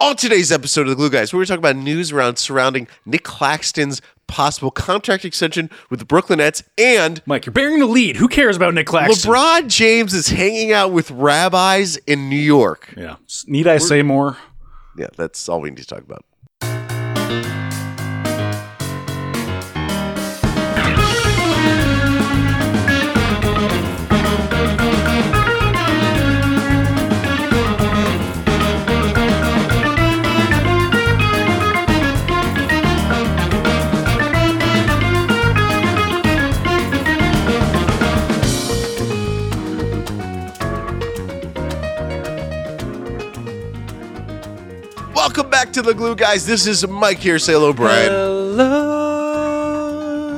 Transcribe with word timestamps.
On 0.00 0.16
today's 0.16 0.50
episode 0.50 0.82
of 0.82 0.88
the 0.88 0.96
Glue 0.96 1.08
Guys, 1.08 1.32
we're 1.32 1.38
going 1.38 1.46
to 1.46 1.52
talk 1.52 1.58
about 1.58 1.76
news 1.76 2.10
around 2.10 2.36
surrounding 2.36 2.88
Nic 3.06 3.22
Claxton's 3.22 4.02
possible 4.26 4.72
contract 4.72 5.24
extension 5.24 5.70
with 5.88 6.00
the 6.00 6.04
Brooklyn 6.04 6.38
Nets 6.38 6.64
and 6.76 7.22
Mike, 7.26 7.46
you're 7.46 7.52
bearing 7.52 7.78
the 7.78 7.86
lead. 7.86 8.16
Who 8.16 8.26
cares 8.26 8.56
about 8.56 8.74
Nic 8.74 8.86
Claxton? 8.88 9.30
LeBron 9.30 9.68
James 9.68 10.12
is 10.12 10.28
hanging 10.28 10.72
out 10.72 10.90
with 10.90 11.12
rabbis 11.12 11.96
in 12.08 12.28
New 12.28 12.34
York. 12.36 12.92
Yeah. 12.96 13.16
Need 13.46 13.68
I 13.68 13.78
say 13.78 14.02
more? 14.02 14.36
Yeah, 14.96 15.08
that's 15.16 15.48
all 15.48 15.60
we 15.60 15.70
need 15.70 15.78
to 15.78 15.86
talk 15.86 16.02
about. 16.02 16.24
Back 45.64 45.72
to 45.72 45.80
the 45.80 45.94
Glue 45.94 46.14
Guys. 46.14 46.44
This 46.44 46.66
is 46.66 46.86
Mike 46.86 47.20
here. 47.20 47.38
Say 47.38 47.54
hello, 47.54 47.72
Brian. 47.72 48.10
Hello. 48.12 49.62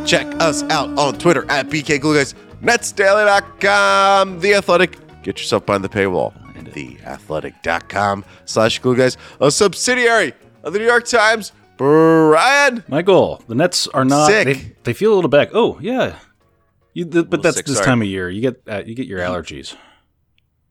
Check 0.07 0.25
us 0.41 0.63
out 0.65 0.97
on 0.97 1.19
Twitter 1.19 1.45
at 1.51 1.69
BK 1.69 2.01
Glue 2.01 2.15
Guys, 2.17 2.37
netsdaily.com, 2.63 4.39
The 4.39 4.55
Athletic. 4.55 4.99
Get 5.25 5.41
yourself 5.41 5.67
behind 5.67 5.83
the 5.83 5.89
paywall. 5.89 6.33
Theathletic.com 6.55 8.25
slash 8.45 8.79
Glue 8.79 8.97
Guys, 8.97 9.17
a 9.41 9.51
subsidiary 9.51 10.33
of 10.63 10.73
the 10.73 10.79
New 10.79 10.85
York 10.85 11.07
Times. 11.07 11.51
Brian. 11.77 12.85
Michael, 12.87 13.43
the 13.49 13.57
Nets 13.57 13.89
are 13.89 14.05
not. 14.05 14.29
Sick. 14.29 14.47
They, 14.47 14.77
they 14.85 14.93
feel 14.93 15.13
a 15.13 15.17
little 15.17 15.29
back. 15.29 15.49
Oh 15.53 15.81
yeah, 15.81 16.19
you, 16.95 17.05
the, 17.05 17.25
but 17.25 17.43
that's 17.43 17.57
sick, 17.57 17.67
this 17.67 17.79
sorry. 17.79 17.87
time 17.87 18.01
of 18.01 18.07
year. 18.07 18.31
You 18.31 18.43
get 18.43 18.63
uh, 18.69 18.85
you 18.87 18.95
get 18.95 19.09
your 19.09 19.19
allergies. 19.19 19.75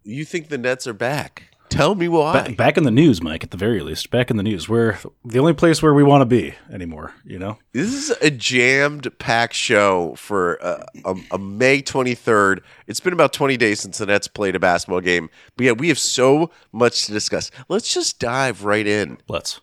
You 0.03 0.23
think 0.23 0.47
the 0.47 0.58
Nets 0.58 0.88
are 0.88 0.94
back? 0.94 1.55
Tell 1.69 1.95
me 1.95 2.08
why. 2.08 2.47
Ba- 2.49 2.53
back 2.53 2.77
in 2.77 2.83
the 2.83 2.91
news, 2.91 3.21
Mike. 3.21 3.44
At 3.44 3.52
the 3.52 3.58
very 3.58 3.81
least, 3.81 4.09
back 4.09 4.30
in 4.30 4.38
the 4.38 4.44
news. 4.44 4.69
We're 4.69 4.97
the 5.23 5.39
only 5.39 5.53
place 5.53 5.81
where 5.81 5.94
we 5.94 6.03
want 6.03 6.22
to 6.22 6.25
be 6.25 6.53
anymore. 6.72 7.13
You 7.25 7.39
know. 7.39 7.57
This 7.73 7.94
is 7.94 8.11
a 8.22 8.30
jammed 8.30 9.07
packed 9.19 9.55
show 9.55 10.16
for 10.16 10.63
uh, 10.63 10.85
a, 11.03 11.16
a 11.31 11.38
May 11.38 11.81
23rd. 11.81 12.61
It's 12.88 12.99
been 12.99 13.13
about 13.13 13.33
20 13.33 13.57
days 13.57 13.80
since 13.81 13.97
the 13.97 14.05
Nets 14.05 14.27
played 14.27 14.55
a 14.55 14.59
basketball 14.59 15.02
game. 15.02 15.30
But 15.57 15.66
yeah, 15.66 15.72
we 15.73 15.88
have 15.89 15.99
so 15.99 16.52
much 16.72 17.05
to 17.05 17.11
discuss. 17.11 17.52
Let's 17.67 17.94
just 17.94 18.19
dive 18.19 18.63
right 18.63 18.85
in. 18.88 19.17
Let's. 19.28 19.59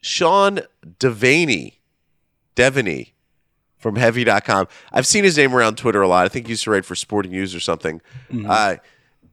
Sean 0.00 0.60
Deveney, 0.98 1.74
Deveney 2.56 3.12
from 3.78 3.96
Heavy.com. 3.96 4.66
I've 4.92 5.06
seen 5.06 5.24
his 5.24 5.36
name 5.36 5.54
around 5.54 5.76
Twitter 5.78 6.02
a 6.02 6.08
lot. 6.08 6.24
I 6.24 6.28
think 6.28 6.46
he 6.46 6.52
used 6.52 6.64
to 6.64 6.70
write 6.70 6.84
for 6.84 6.94
Sporting 6.94 7.32
News 7.32 7.54
or 7.54 7.60
something. 7.60 8.00
Uh, 8.46 8.76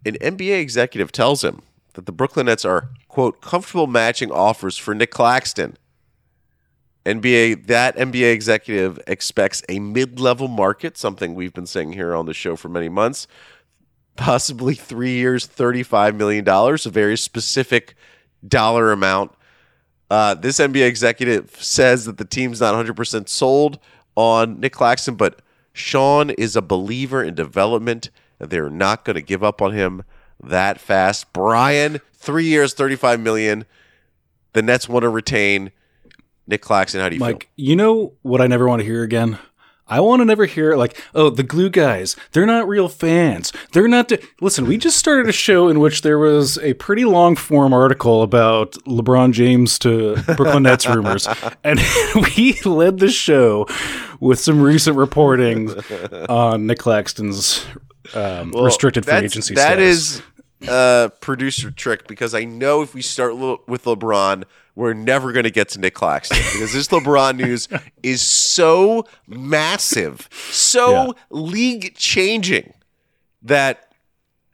an 0.06 0.16
NBA 0.16 0.59
executive 0.59 1.12
tells 1.12 1.44
him 1.44 1.62
that 1.94 2.06
the 2.06 2.12
Brooklyn 2.12 2.45
Nets 2.45 2.66
are, 2.66 2.89
quote, 3.07 3.41
comfortable 3.41 3.88
matching 3.88 4.31
offers 4.31 4.78
for 4.78 4.95
Nic 4.95 5.12
Claxton. 5.12 5.78
NBA 7.06 7.66
that 7.66 7.97
NBA 7.97 8.31
executive 8.31 9.00
expects 9.07 9.63
a 9.67 9.79
mid-level 9.79 10.47
market, 10.47 10.97
something 10.97 11.34
we've 11.34 11.53
been 11.53 11.66
saying 11.66 11.94
here 11.94 12.13
on 12.13 12.28
the 12.28 12.34
show 12.34 12.56
for 12.56 12.69
many 12.69 12.89
months. 12.89 13.28
Possibly 14.16 14.75
three 14.75 15.16
years, 15.16 15.47
thirty-five 15.47 16.16
million 16.16 16.44
dollars, 16.45 16.85
a 16.85 16.91
very 16.91 17.18
specific 17.18 17.95
dollar 18.47 18.91
amount. 18.91 19.31
Uh, 20.12 20.35
this 20.35 20.59
NBA 20.59 20.88
executive 20.88 21.56
says 21.63 22.06
that 22.06 22.18
the 22.18 22.25
team's 22.25 22.59
not 22.59 22.73
100% 22.73 23.29
sold 23.29 23.79
on 24.16 24.59
Nic 24.59 24.73
Claxton, 24.73 25.16
but 25.16 25.41
Sean 25.72 26.31
is 26.31 26.57
a 26.57 26.62
believer 26.62 27.23
in 27.23 27.33
development, 27.33 28.09
they're 28.50 28.69
not 28.69 29.06
going 29.06 29.16
to 29.16 29.22
give 29.22 29.44
up 29.44 29.62
on 29.62 29.74
him 29.74 30.03
that 30.44 30.79
fast. 30.79 31.31
Brian, 31.34 32.02
three 32.13 32.46
years, 32.46 32.74
35 32.74 33.19
million. 33.19 33.66
The 34.53 34.62
Nets 34.62 34.90
want 34.90 35.03
to 35.03 35.09
retain 35.09 35.72
Nic 36.47 36.62
Claxton. 36.62 37.01
How 37.01 37.09
do 37.09 37.16
you 37.16 37.19
feel? 37.19 37.28
Mike, 37.28 37.50
you 37.56 37.75
know 37.75 38.13
what 38.22 38.41
I 38.41 38.47
never 38.47 38.68
want 38.68 38.81
to 38.81 38.85
hear 38.85 39.03
again? 39.03 39.38
I 39.91 40.00
want 40.00 40.22
to 40.22 40.25
never 40.25 40.46
hear 40.46 40.78
like, 40.78 40.97
oh, 41.13 41.30
the 41.30 41.44
glue 41.44 41.69
guys, 41.69 42.16
they're 42.31 42.46
not 42.46 42.66
real 42.66 42.88
fans. 42.88 43.51
They're 43.74 43.90
not. 43.90 44.07
De-. 44.07 44.22
Listen, 44.40 44.66
we 44.66 44.78
just 44.78 44.97
started 44.97 45.28
a 45.28 45.34
show 45.34 45.68
in 45.68 45.81
which 45.81 46.01
there 46.01 46.18
was 46.18 46.57
a 46.59 46.74
pretty 46.75 47.03
long 47.03 47.35
form 47.35 47.74
article 47.74 48.22
about 48.24 48.72
LeBron 48.88 49.34
James 49.34 49.78
to 49.80 50.16
Brooklyn 50.38 50.63
Nets 50.63 50.88
rumors. 50.88 51.28
And 51.63 51.80
we 52.38 52.53
led 52.66 53.00
the 53.00 53.09
show 53.09 53.68
with 54.19 54.40
some 54.40 54.62
recent 54.62 54.96
reporting 54.96 55.69
on 56.30 56.66
Nic 56.66 56.80
Claxton's 56.80 57.66
um, 58.16 58.51
Well, 58.51 58.63
restricted 58.66 59.05
free 59.05 59.13
agency 59.16 59.53
That 59.55 59.73
status. 59.73 60.16
is 60.16 60.22
a 60.67 61.11
producer 61.22 61.72
trick 61.72 62.07
because 62.07 62.33
I 62.35 62.44
know 62.44 62.81
if 62.81 62.94
we 62.94 63.01
start 63.01 63.35
le- 63.35 63.57
with 63.67 63.85
LeBron, 63.85 64.44
we're 64.75 64.94
never 64.94 65.31
going 65.33 65.44
to 65.44 65.51
get 65.51 65.69
to 65.69 65.79
Nic 65.79 65.94
Claxton 65.95 66.38
because 66.53 66.73
this 66.73 66.88
LeBron 66.89 67.38
news 67.38 67.67
is 68.03 68.21
so 68.21 69.05
massive, 69.27 70.29
so 70.51 70.91
Yeah. 70.91 71.11
league 71.29 71.95
changing 71.95 72.73
that 73.41 73.91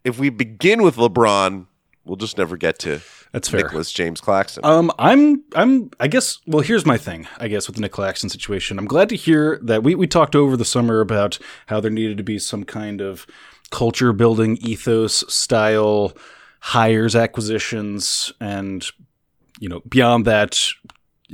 if 0.04 0.18
we 0.18 0.30
begin 0.30 0.82
with 0.82 0.96
LeBron, 0.96 1.66
we'll 2.06 2.16
just 2.16 2.38
never 2.38 2.56
get 2.58 2.80
to 2.80 3.02
That's 3.32 3.50
fair. 3.50 3.64
Nicholas 3.64 3.92
James 3.92 4.22
Claxton. 4.22 4.64
Um, 4.66 4.92
I'm, 4.98 5.44
I'm, 5.56 5.92
I 6.00 6.08
guess. 6.08 6.40
Well, 6.48 6.62
here's 6.62 6.86
my 6.86 6.98
thing. 6.98 7.28
I 7.40 7.48
guess 7.48 7.68
with 7.68 7.76
the 7.76 7.82
Nic 7.82 7.92
Claxton 7.92 8.30
situation, 8.30 8.80
I'm 8.80 8.86
glad 8.86 9.10
to 9.10 9.16
hear 9.16 9.60
that 9.64 9.84
we 9.84 9.96
we 9.96 10.08
talked 10.08 10.36
over 10.36 10.56
the 10.56 10.66
summer 10.66 11.02
about 11.02 11.38
how 11.68 11.80
there 11.80 11.92
needed 11.92 12.18
to 12.18 12.24
be 12.24 12.40
some 12.40 12.64
kind 12.64 13.02
of 13.02 13.28
culture 13.70 14.14
building 14.14 14.58
ethos 14.58 15.24
style 15.34 16.14
hires, 16.60 17.16
acquisitions, 17.16 18.32
and 18.40 18.86
you 19.60 19.70
know 19.70 19.82
beyond 19.88 20.26
that. 20.26 20.60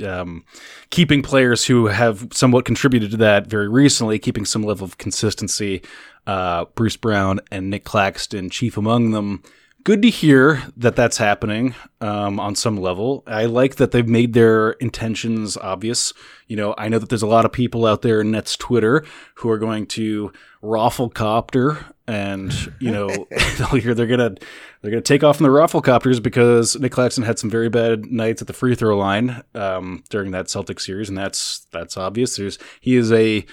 Um, 0.04 0.44
keeping 0.90 1.22
players 1.22 1.64
who 1.64 1.86
have 1.86 2.26
somewhat 2.32 2.64
contributed 2.64 3.12
to 3.12 3.16
that 3.18 3.46
very 3.46 3.68
recently, 3.68 4.18
keeping 4.18 4.44
some 4.44 4.64
level 4.64 4.84
of 4.84 4.98
consistency. 4.98 5.82
Uh, 6.26 6.64
Bruce 6.74 6.96
Brown 6.96 7.38
and 7.52 7.70
Nic 7.70 7.84
Claxton, 7.84 8.50
chief 8.50 8.76
among 8.76 9.12
them 9.12 9.42
good 9.84 10.00
to 10.00 10.08
hear 10.08 10.62
that 10.78 10.96
that's 10.96 11.18
happening 11.18 11.74
um, 12.00 12.40
on 12.40 12.54
some 12.56 12.78
level. 12.78 13.22
I 13.26 13.44
like 13.44 13.76
that 13.76 13.90
they've 13.90 14.08
made 14.08 14.32
their 14.32 14.70
intentions 14.72 15.58
obvious. 15.58 16.14
You 16.48 16.56
know, 16.56 16.74
I 16.78 16.88
know 16.88 16.98
that 16.98 17.10
there's 17.10 17.22
a 17.22 17.26
lot 17.26 17.44
of 17.44 17.52
people 17.52 17.84
out 17.84 18.00
there 18.00 18.22
in 18.22 18.30
Nets 18.30 18.56
Twitter 18.56 19.04
who 19.36 19.50
are 19.50 19.58
going 19.58 19.86
to 19.88 20.32
raffle 20.62 21.10
copter, 21.10 21.84
and 22.08 22.52
you 22.80 22.90
know 22.90 23.08
they'll 23.58 23.80
hear 23.80 23.94
they're 23.94 24.06
gonna 24.06 24.34
they're 24.80 24.90
gonna 24.90 25.02
take 25.02 25.22
off 25.22 25.38
in 25.38 25.44
the 25.44 25.50
raffle 25.50 25.82
copters 25.82 26.18
because 26.18 26.76
Nic 26.80 26.92
Claxton 26.92 27.24
had 27.24 27.38
some 27.38 27.50
very 27.50 27.68
bad 27.68 28.06
nights 28.06 28.40
at 28.40 28.48
the 28.48 28.54
free 28.54 28.74
throw 28.74 28.96
line 28.96 29.42
um, 29.54 30.02
during 30.08 30.30
that 30.30 30.48
Celtic 30.48 30.80
series, 30.80 31.10
and 31.10 31.18
that's 31.18 31.66
that's 31.72 31.98
obvious. 31.98 32.36
There's 32.36 32.58
he 32.80 32.96
is 32.96 33.12
a 33.12 33.44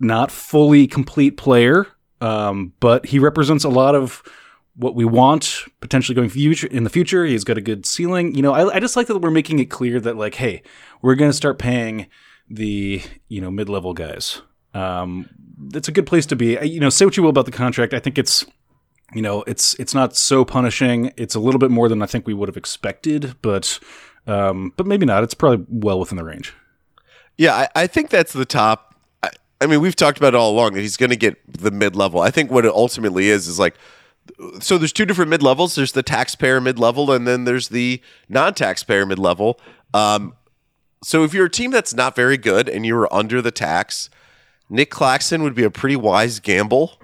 not 0.00 0.32
fully 0.32 0.88
complete 0.88 1.36
player, 1.36 1.86
um, 2.20 2.72
but 2.80 3.06
he 3.06 3.20
represents 3.20 3.62
a 3.62 3.68
lot 3.68 3.94
of 3.94 4.24
what 4.74 4.94
we 4.94 5.04
want 5.04 5.64
potentially 5.80 6.14
going 6.14 6.28
future 6.28 6.66
in 6.66 6.84
the 6.84 6.90
future. 6.90 7.24
He's 7.24 7.44
got 7.44 7.58
a 7.58 7.60
good 7.60 7.84
ceiling. 7.84 8.34
You 8.34 8.42
know, 8.42 8.52
I, 8.52 8.76
I 8.76 8.80
just 8.80 8.96
like 8.96 9.06
that 9.08 9.18
we're 9.18 9.30
making 9.30 9.58
it 9.58 9.66
clear 9.66 10.00
that 10.00 10.16
like, 10.16 10.36
hey, 10.36 10.62
we're 11.02 11.14
going 11.14 11.30
to 11.30 11.36
start 11.36 11.58
paying 11.58 12.06
the 12.48 13.02
you 13.28 13.40
know 13.40 13.50
mid 13.50 13.68
level 13.68 13.94
guys. 13.94 14.42
Um, 14.74 15.28
it's 15.74 15.88
a 15.88 15.92
good 15.92 16.06
place 16.06 16.26
to 16.26 16.36
be. 16.36 16.58
You 16.62 16.80
know, 16.80 16.90
say 16.90 17.04
what 17.04 17.16
you 17.16 17.22
will 17.22 17.30
about 17.30 17.46
the 17.46 17.52
contract. 17.52 17.94
I 17.94 17.98
think 17.98 18.18
it's 18.18 18.46
you 19.14 19.22
know 19.22 19.42
it's 19.46 19.74
it's 19.74 19.94
not 19.94 20.16
so 20.16 20.44
punishing. 20.44 21.12
It's 21.16 21.34
a 21.34 21.40
little 21.40 21.58
bit 21.58 21.70
more 21.70 21.88
than 21.88 22.02
I 22.02 22.06
think 22.06 22.26
we 22.26 22.34
would 22.34 22.48
have 22.48 22.56
expected, 22.56 23.36
but 23.42 23.78
um, 24.26 24.72
but 24.76 24.86
maybe 24.86 25.06
not. 25.06 25.22
It's 25.22 25.34
probably 25.34 25.66
well 25.68 25.98
within 25.98 26.16
the 26.16 26.24
range. 26.24 26.54
Yeah, 27.36 27.54
I, 27.54 27.68
I 27.82 27.86
think 27.86 28.10
that's 28.10 28.32
the 28.32 28.44
top. 28.44 28.94
I, 29.22 29.30
I 29.60 29.66
mean, 29.66 29.80
we've 29.80 29.96
talked 29.96 30.18
about 30.18 30.34
it 30.34 30.36
all 30.36 30.50
along 30.50 30.74
that 30.74 30.80
he's 30.80 30.96
going 30.96 31.10
to 31.10 31.16
get 31.16 31.38
the 31.46 31.70
mid 31.70 31.96
level. 31.96 32.20
I 32.20 32.30
think 32.30 32.50
what 32.50 32.64
it 32.64 32.72
ultimately 32.72 33.28
is 33.28 33.48
is 33.48 33.58
like, 33.58 33.74
so 34.60 34.78
there's 34.78 34.92
two 34.92 35.04
different 35.04 35.30
mid 35.30 35.42
levels. 35.42 35.74
There's 35.74 35.92
the 35.92 36.02
taxpayer 36.02 36.60
mid 36.60 36.78
level, 36.78 37.10
and 37.10 37.26
then 37.26 37.44
there's 37.44 37.68
the 37.68 38.00
non 38.28 38.54
taxpayer 38.54 39.06
mid 39.06 39.18
level. 39.18 39.60
Um, 39.94 40.34
so 41.02 41.24
if 41.24 41.34
you're 41.34 41.46
a 41.46 41.50
team 41.50 41.70
that's 41.70 41.94
not 41.94 42.14
very 42.14 42.36
good 42.36 42.68
and 42.68 42.86
you 42.86 42.94
were 42.94 43.12
under 43.12 43.42
the 43.42 43.50
tax, 43.50 44.08
Nic 44.70 44.90
Claxton 44.90 45.42
would 45.42 45.54
be 45.54 45.64
a 45.64 45.70
pretty 45.70 45.96
wise 45.96 46.38
gamble. 46.38 46.98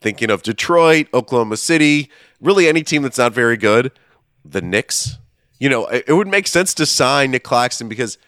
Thinking 0.00 0.30
of 0.30 0.42
Detroit, 0.42 1.08
Oklahoma 1.14 1.56
City, 1.56 2.10
really 2.40 2.68
any 2.68 2.82
team 2.82 3.02
that's 3.02 3.18
not 3.18 3.32
very 3.32 3.56
good, 3.56 3.92
the 4.44 4.60
Knicks. 4.60 5.18
You 5.58 5.68
know, 5.68 5.86
it, 5.86 6.04
it 6.08 6.12
would 6.12 6.28
make 6.28 6.46
sense 6.46 6.74
to 6.74 6.86
sign 6.86 7.30
Nic 7.30 7.44
Claxton 7.44 7.88
because 7.88 8.18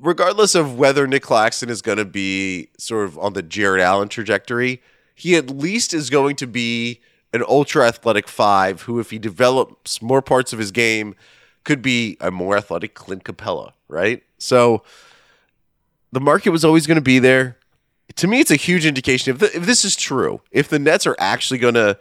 regardless 0.00 0.54
of 0.54 0.78
whether 0.78 1.06
Nic 1.06 1.22
Claxton 1.22 1.68
is 1.68 1.82
going 1.82 1.98
to 1.98 2.04
be 2.04 2.70
sort 2.78 3.04
of 3.04 3.18
on 3.18 3.34
the 3.34 3.42
Jarrett 3.42 3.82
Allen 3.82 4.08
trajectory, 4.08 4.82
he 5.18 5.34
at 5.34 5.50
least 5.50 5.92
is 5.92 6.10
going 6.10 6.36
to 6.36 6.46
be 6.46 7.00
an 7.32 7.42
ultra 7.48 7.86
athletic 7.86 8.28
five 8.28 8.82
who, 8.82 9.00
if 9.00 9.10
he 9.10 9.18
develops 9.18 10.00
more 10.00 10.22
parts 10.22 10.52
of 10.52 10.60
his 10.60 10.70
game, 10.70 11.16
could 11.64 11.82
be 11.82 12.16
a 12.20 12.30
more 12.30 12.56
athletic 12.56 12.94
Clint 12.94 13.24
Capela, 13.24 13.72
right? 13.88 14.22
So 14.38 14.84
the 16.12 16.20
market 16.20 16.50
was 16.50 16.64
always 16.64 16.86
going 16.86 16.98
to 16.98 17.02
be 17.02 17.18
there. 17.18 17.58
To 18.14 18.28
me, 18.28 18.38
it's 18.38 18.52
a 18.52 18.56
huge 18.56 18.86
indication 18.86 19.34
if, 19.34 19.40
the, 19.40 19.56
if 19.56 19.66
this 19.66 19.84
is 19.84 19.96
true, 19.96 20.40
if 20.52 20.68
the 20.68 20.78
Nets 20.78 21.04
are 21.04 21.16
actually 21.18 21.58
going 21.58 21.74
to 21.74 21.98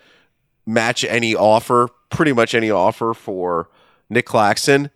match 0.67 1.03
any 1.03 1.35
offer, 1.35 1.89
pretty 2.11 2.33
much 2.33 2.53
any 2.53 2.69
offer 2.69 3.15
for 3.15 3.67
Nic 4.11 4.27
Claxton, 4.27 4.91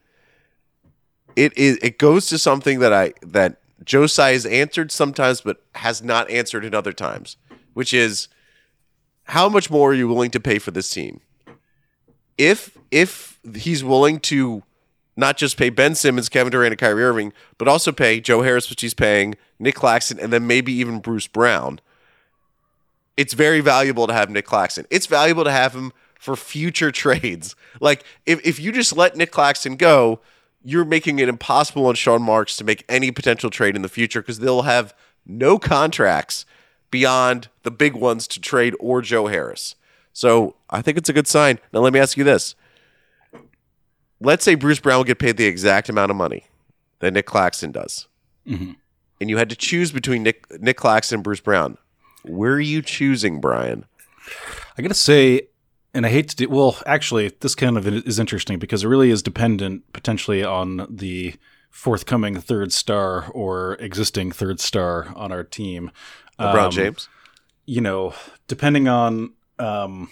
it 1.36 1.58
is 1.58 1.78
it 1.82 1.98
goes 1.98 2.28
to 2.28 2.38
something 2.38 2.80
that 2.80 2.94
I 2.94 3.14
that 3.24 3.62
Joe 3.84 4.06
Tsai 4.06 4.34
has 4.34 4.46
answered 4.46 4.92
sometimes, 4.92 5.42
but 5.42 5.64
has 5.76 6.04
not 6.04 6.30
answered 6.30 6.64
in 6.64 6.76
other 6.76 6.94
times, 6.94 7.38
which 7.74 7.94
is 7.94 8.28
how 9.26 9.48
much 9.50 9.70
more 9.70 9.92
are 9.92 9.94
you 9.94 10.08
willing 10.08 10.32
to 10.32 10.40
pay 10.40 10.60
for 10.60 10.72
this 10.72 10.90
team? 10.90 11.22
If 12.38 12.78
if 12.90 13.40
he's 13.56 13.84
willing 13.84 14.20
to 14.22 14.64
not 15.16 15.38
just 15.38 15.58
pay 15.58 15.70
Ben 15.70 15.96
Simmons, 15.96 16.30
Kevin 16.30 16.52
Durant, 16.52 16.74
and 16.74 16.80
Kyrie 16.80 17.04
Irving, 17.04 17.34
but 17.58 17.68
also 17.68 17.92
pay 17.92 18.20
Joe 18.20 18.42
Harris, 18.42 18.70
which 18.70 18.82
he's 18.82 18.94
paying, 18.94 19.36
Nic 19.60 19.76
Claxton, 19.76 20.20
and 20.20 20.32
then 20.32 20.48
maybe 20.48 20.72
even 20.74 21.00
Bruce 21.00 21.28
Brown. 21.28 21.80
It's 23.18 23.34
very 23.34 23.60
valuable 23.60 24.08
to 24.08 24.14
have 24.14 24.30
Nic 24.30 24.46
Claxton. 24.46 24.86
It's 24.90 25.06
valuable 25.06 25.44
to 25.44 25.52
have 25.52 25.74
him 25.74 25.92
for 26.18 26.36
future 26.36 26.92
trades. 27.04 27.56
Like 27.80 28.04
if, 28.26 28.46
if 28.46 28.60
you 28.60 28.72
just 28.72 28.96
let 28.96 29.16
Nic 29.16 29.32
Claxton 29.32 29.76
go, 29.76 30.22
you're 30.64 30.86
making 30.86 31.20
it 31.20 31.28
impossible 31.28 31.88
on 31.88 31.96
Sean 31.96 32.22
Marks 32.22 32.56
to 32.58 32.64
make 32.64 32.86
any 32.88 33.12
potential 33.12 33.50
trade 33.50 33.76
in 33.76 33.82
the 33.82 33.90
future 33.90 34.22
because 34.22 34.40
they'll 34.40 34.62
have 34.62 34.94
no 35.26 35.58
contracts 35.58 36.46
beyond 36.92 37.50
the 37.64 37.72
big 37.72 37.94
ones 37.94 38.28
to 38.28 38.40
trade 38.40 38.76
or 38.80 39.02
Joe 39.02 39.28
Harris. 39.28 39.76
So 40.14 40.56
I 40.70 40.82
think 40.82 40.98
it's 40.98 41.10
a 41.10 41.14
good 41.14 41.28
sign. 41.28 41.60
Now 41.74 41.80
let 41.80 41.94
me 41.94 42.00
ask 42.00 42.18
you 42.18 42.24
this. 42.24 42.56
Let's 44.20 44.44
say 44.44 44.56
Bruce 44.56 44.80
Brown 44.80 44.98
will 44.98 45.04
get 45.04 45.18
paid 45.18 45.38
the 45.38 45.46
exact 45.46 45.90
amount 45.90 46.12
of 46.12 46.18
money 46.18 46.46
that 47.00 47.14
Nic 47.14 47.26
Claxton 47.26 47.72
does. 47.72 48.08
Mm-hmm. 48.48 48.74
And 49.20 49.30
you 49.30 49.38
had 49.38 49.50
to 49.50 49.56
choose 49.56 49.92
between 49.92 50.24
Nick 50.24 50.46
Nic 50.62 50.78
Claxton 50.78 51.18
and 51.18 51.24
Bruce 51.24 51.40
Brown. 51.40 51.78
Where 52.24 52.54
are 52.54 52.60
you 52.60 52.82
choosing, 52.82 53.40
Brian? 53.40 53.86
I 54.78 54.82
gotta 54.82 54.94
say, 54.94 55.48
and 55.94 56.06
I 56.06 56.10
hate 56.10 56.30
to 56.30 56.36
do. 56.36 56.50
Well, 56.50 56.78
actually, 56.86 57.32
this 57.40 57.56
kind 57.56 57.78
of 57.78 57.88
is 57.88 58.20
interesting 58.20 58.60
because 58.60 58.84
it 58.84 58.88
really 58.88 59.10
is 59.10 59.24
dependent 59.24 59.92
potentially 59.94 60.44
on 60.44 60.88
the 60.90 61.36
forthcoming 61.70 62.40
third 62.40 62.74
star 62.74 63.32
or 63.32 63.76
existing 63.76 64.32
third 64.32 64.60
star 64.60 65.14
on 65.16 65.32
our 65.32 65.44
team. 65.44 65.90
LeBron 66.42 66.66
Um, 66.66 66.72
James? 66.72 67.10
You 67.66 67.82
know, 67.82 68.14
depending 68.48 68.88
on. 68.88 69.34
Um, 69.60 70.10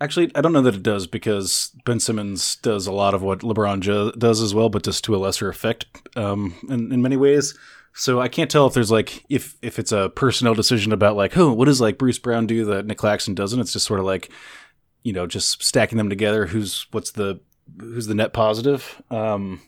actually, 0.00 0.30
I 0.34 0.40
don't 0.40 0.52
know 0.52 0.62
that 0.62 0.74
it 0.74 0.82
does 0.82 1.06
because 1.06 1.72
Ben 1.84 2.00
Simmons 2.00 2.56
does 2.56 2.86
a 2.86 2.92
lot 2.92 3.14
of 3.14 3.22
what 3.22 3.40
LeBron 3.40 3.80
jo- 3.80 4.12
does 4.12 4.40
as 4.40 4.54
well, 4.54 4.68
but 4.68 4.82
just 4.84 5.04
to 5.04 5.14
a 5.14 5.18
lesser 5.18 5.48
effect 5.48 5.86
um, 6.16 6.54
in, 6.68 6.92
in 6.92 7.02
many 7.02 7.16
ways. 7.16 7.56
So 7.98 8.20
I 8.20 8.28
can't 8.28 8.50
tell 8.50 8.66
if 8.66 8.74
there's 8.74 8.90
like 8.90 9.24
if 9.30 9.56
if 9.62 9.78
it's 9.78 9.92
a 9.92 10.10
personnel 10.14 10.54
decision 10.54 10.92
about 10.92 11.16
like, 11.16 11.36
oh, 11.36 11.52
what 11.52 11.64
does 11.64 11.80
like 11.80 11.96
Bruce 11.98 12.18
Brown 12.18 12.46
do 12.46 12.64
that 12.66 12.86
Nic 12.86 12.98
Claxton 12.98 13.34
doesn't? 13.34 13.58
It's 13.60 13.72
just 13.72 13.86
sort 13.86 14.00
of 14.00 14.06
like, 14.06 14.30
you 15.02 15.12
know, 15.14 15.26
just 15.26 15.62
stacking 15.62 15.96
them 15.96 16.10
together. 16.10 16.46
Who's 16.46 16.86
what's 16.90 17.12
the 17.12 17.40
who's 17.80 18.06
the 18.06 18.14
net 18.14 18.32
positive? 18.34 19.00
Um, 19.10 19.62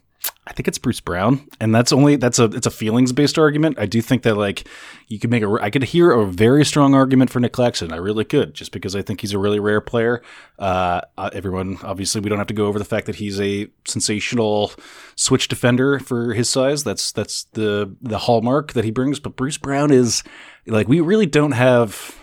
I 0.48 0.52
think 0.52 0.66
it's 0.66 0.78
Bruce 0.78 1.00
Brown, 1.00 1.46
and 1.60 1.74
that's 1.74 1.92
only 1.92 2.16
that's 2.16 2.38
a 2.38 2.44
it's 2.44 2.66
a 2.66 2.70
feelings 2.70 3.12
based 3.12 3.38
argument. 3.38 3.78
I 3.78 3.84
do 3.84 4.00
think 4.00 4.22
that 4.22 4.36
like 4.36 4.66
you 5.06 5.18
could 5.18 5.30
make 5.30 5.42
a 5.42 5.58
I 5.60 5.68
could 5.68 5.84
hear 5.84 6.10
a 6.10 6.24
very 6.24 6.64
strong 6.64 6.94
argument 6.94 7.30
for 7.30 7.38
Nic 7.38 7.52
Claxton. 7.52 7.92
I 7.92 7.96
really 7.96 8.24
could, 8.24 8.54
just 8.54 8.72
because 8.72 8.96
I 8.96 9.02
think 9.02 9.20
he's 9.20 9.34
a 9.34 9.38
really 9.38 9.60
rare 9.60 9.82
player. 9.82 10.22
Uh, 10.58 11.02
uh, 11.18 11.28
everyone 11.34 11.78
obviously 11.82 12.22
we 12.22 12.30
don't 12.30 12.38
have 12.38 12.46
to 12.46 12.54
go 12.54 12.66
over 12.66 12.78
the 12.78 12.84
fact 12.86 13.06
that 13.06 13.16
he's 13.16 13.38
a 13.38 13.68
sensational 13.86 14.72
switch 15.16 15.48
defender 15.48 15.98
for 15.98 16.32
his 16.32 16.48
size. 16.48 16.82
That's 16.82 17.12
that's 17.12 17.44
the 17.52 17.94
the 18.00 18.18
hallmark 18.18 18.72
that 18.72 18.84
he 18.84 18.90
brings. 18.90 19.20
But 19.20 19.36
Bruce 19.36 19.58
Brown 19.58 19.90
is 19.90 20.22
like 20.66 20.88
we 20.88 21.00
really 21.00 21.26
don't 21.26 21.52
have 21.52 22.18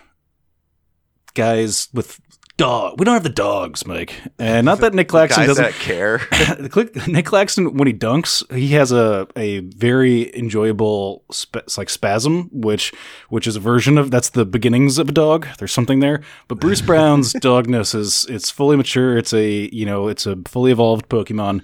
guys 1.35 1.89
with 1.93 2.19
dog. 2.57 2.99
We 2.99 3.05
don't 3.05 3.13
have 3.13 3.23
the 3.23 3.29
dogs, 3.29 3.85
Mike, 3.85 4.13
and 4.39 4.65
not 4.65 4.79
that 4.81 4.93
Nic 4.93 5.07
Claxton 5.07 5.45
doesn't 5.45 5.73
care. 5.73 6.21
Nic 7.07 7.25
Claxton 7.25 7.75
when 7.77 7.87
he 7.87 7.93
dunks, 7.93 8.49
he 8.55 8.69
has 8.69 8.91
a 8.91 9.27
a 9.35 9.59
very 9.59 10.35
enjoyable 10.37 11.23
sp- 11.31 11.67
like 11.77 11.89
spasm, 11.89 12.49
which 12.51 12.93
which 13.29 13.47
is 13.47 13.55
a 13.55 13.59
version 13.59 13.97
of 13.97 14.11
that's 14.11 14.29
the 14.29 14.45
beginnings 14.45 14.97
of 14.97 15.09
a 15.09 15.13
dog. 15.13 15.47
There's 15.57 15.73
something 15.73 15.99
there, 15.99 16.21
but 16.47 16.59
Bruce 16.59 16.81
Brown's 16.85 17.33
dogness 17.33 17.95
is 17.95 18.25
it's 18.29 18.49
fully 18.49 18.77
mature. 18.77 19.17
It's 19.17 19.33
a 19.33 19.69
you 19.73 19.85
know 19.85 20.07
it's 20.07 20.25
a 20.25 20.37
fully 20.45 20.71
evolved 20.71 21.09
Pokemon. 21.09 21.63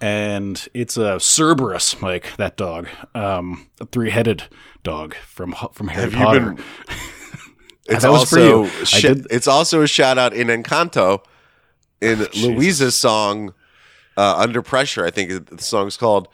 And 0.00 0.66
it's 0.74 0.96
a 0.96 1.20
Cerberus, 1.20 2.00
Mike. 2.02 2.36
That 2.36 2.56
dog, 2.56 2.88
um, 3.14 3.70
a 3.80 3.86
three-headed 3.86 4.42
dog 4.82 5.14
from 5.14 5.54
from 5.72 5.86
Harry 5.86 6.10
Have 6.10 6.14
you 6.14 6.18
Potter. 6.18 6.56
It's 7.86 8.04
also. 8.04 8.66
Sh- 8.84 9.04
it's 9.04 9.48
also 9.48 9.82
a 9.82 9.86
shout 9.86 10.18
out 10.18 10.32
in 10.32 10.48
Encanto 10.48 11.24
in 12.00 12.26
Luisa's 12.34 12.96
song 12.96 13.54
uh, 14.16 14.36
Under 14.36 14.62
Pressure. 14.62 15.04
I 15.04 15.10
think 15.10 15.48
the 15.50 15.62
song's 15.62 15.96
called 15.96 16.28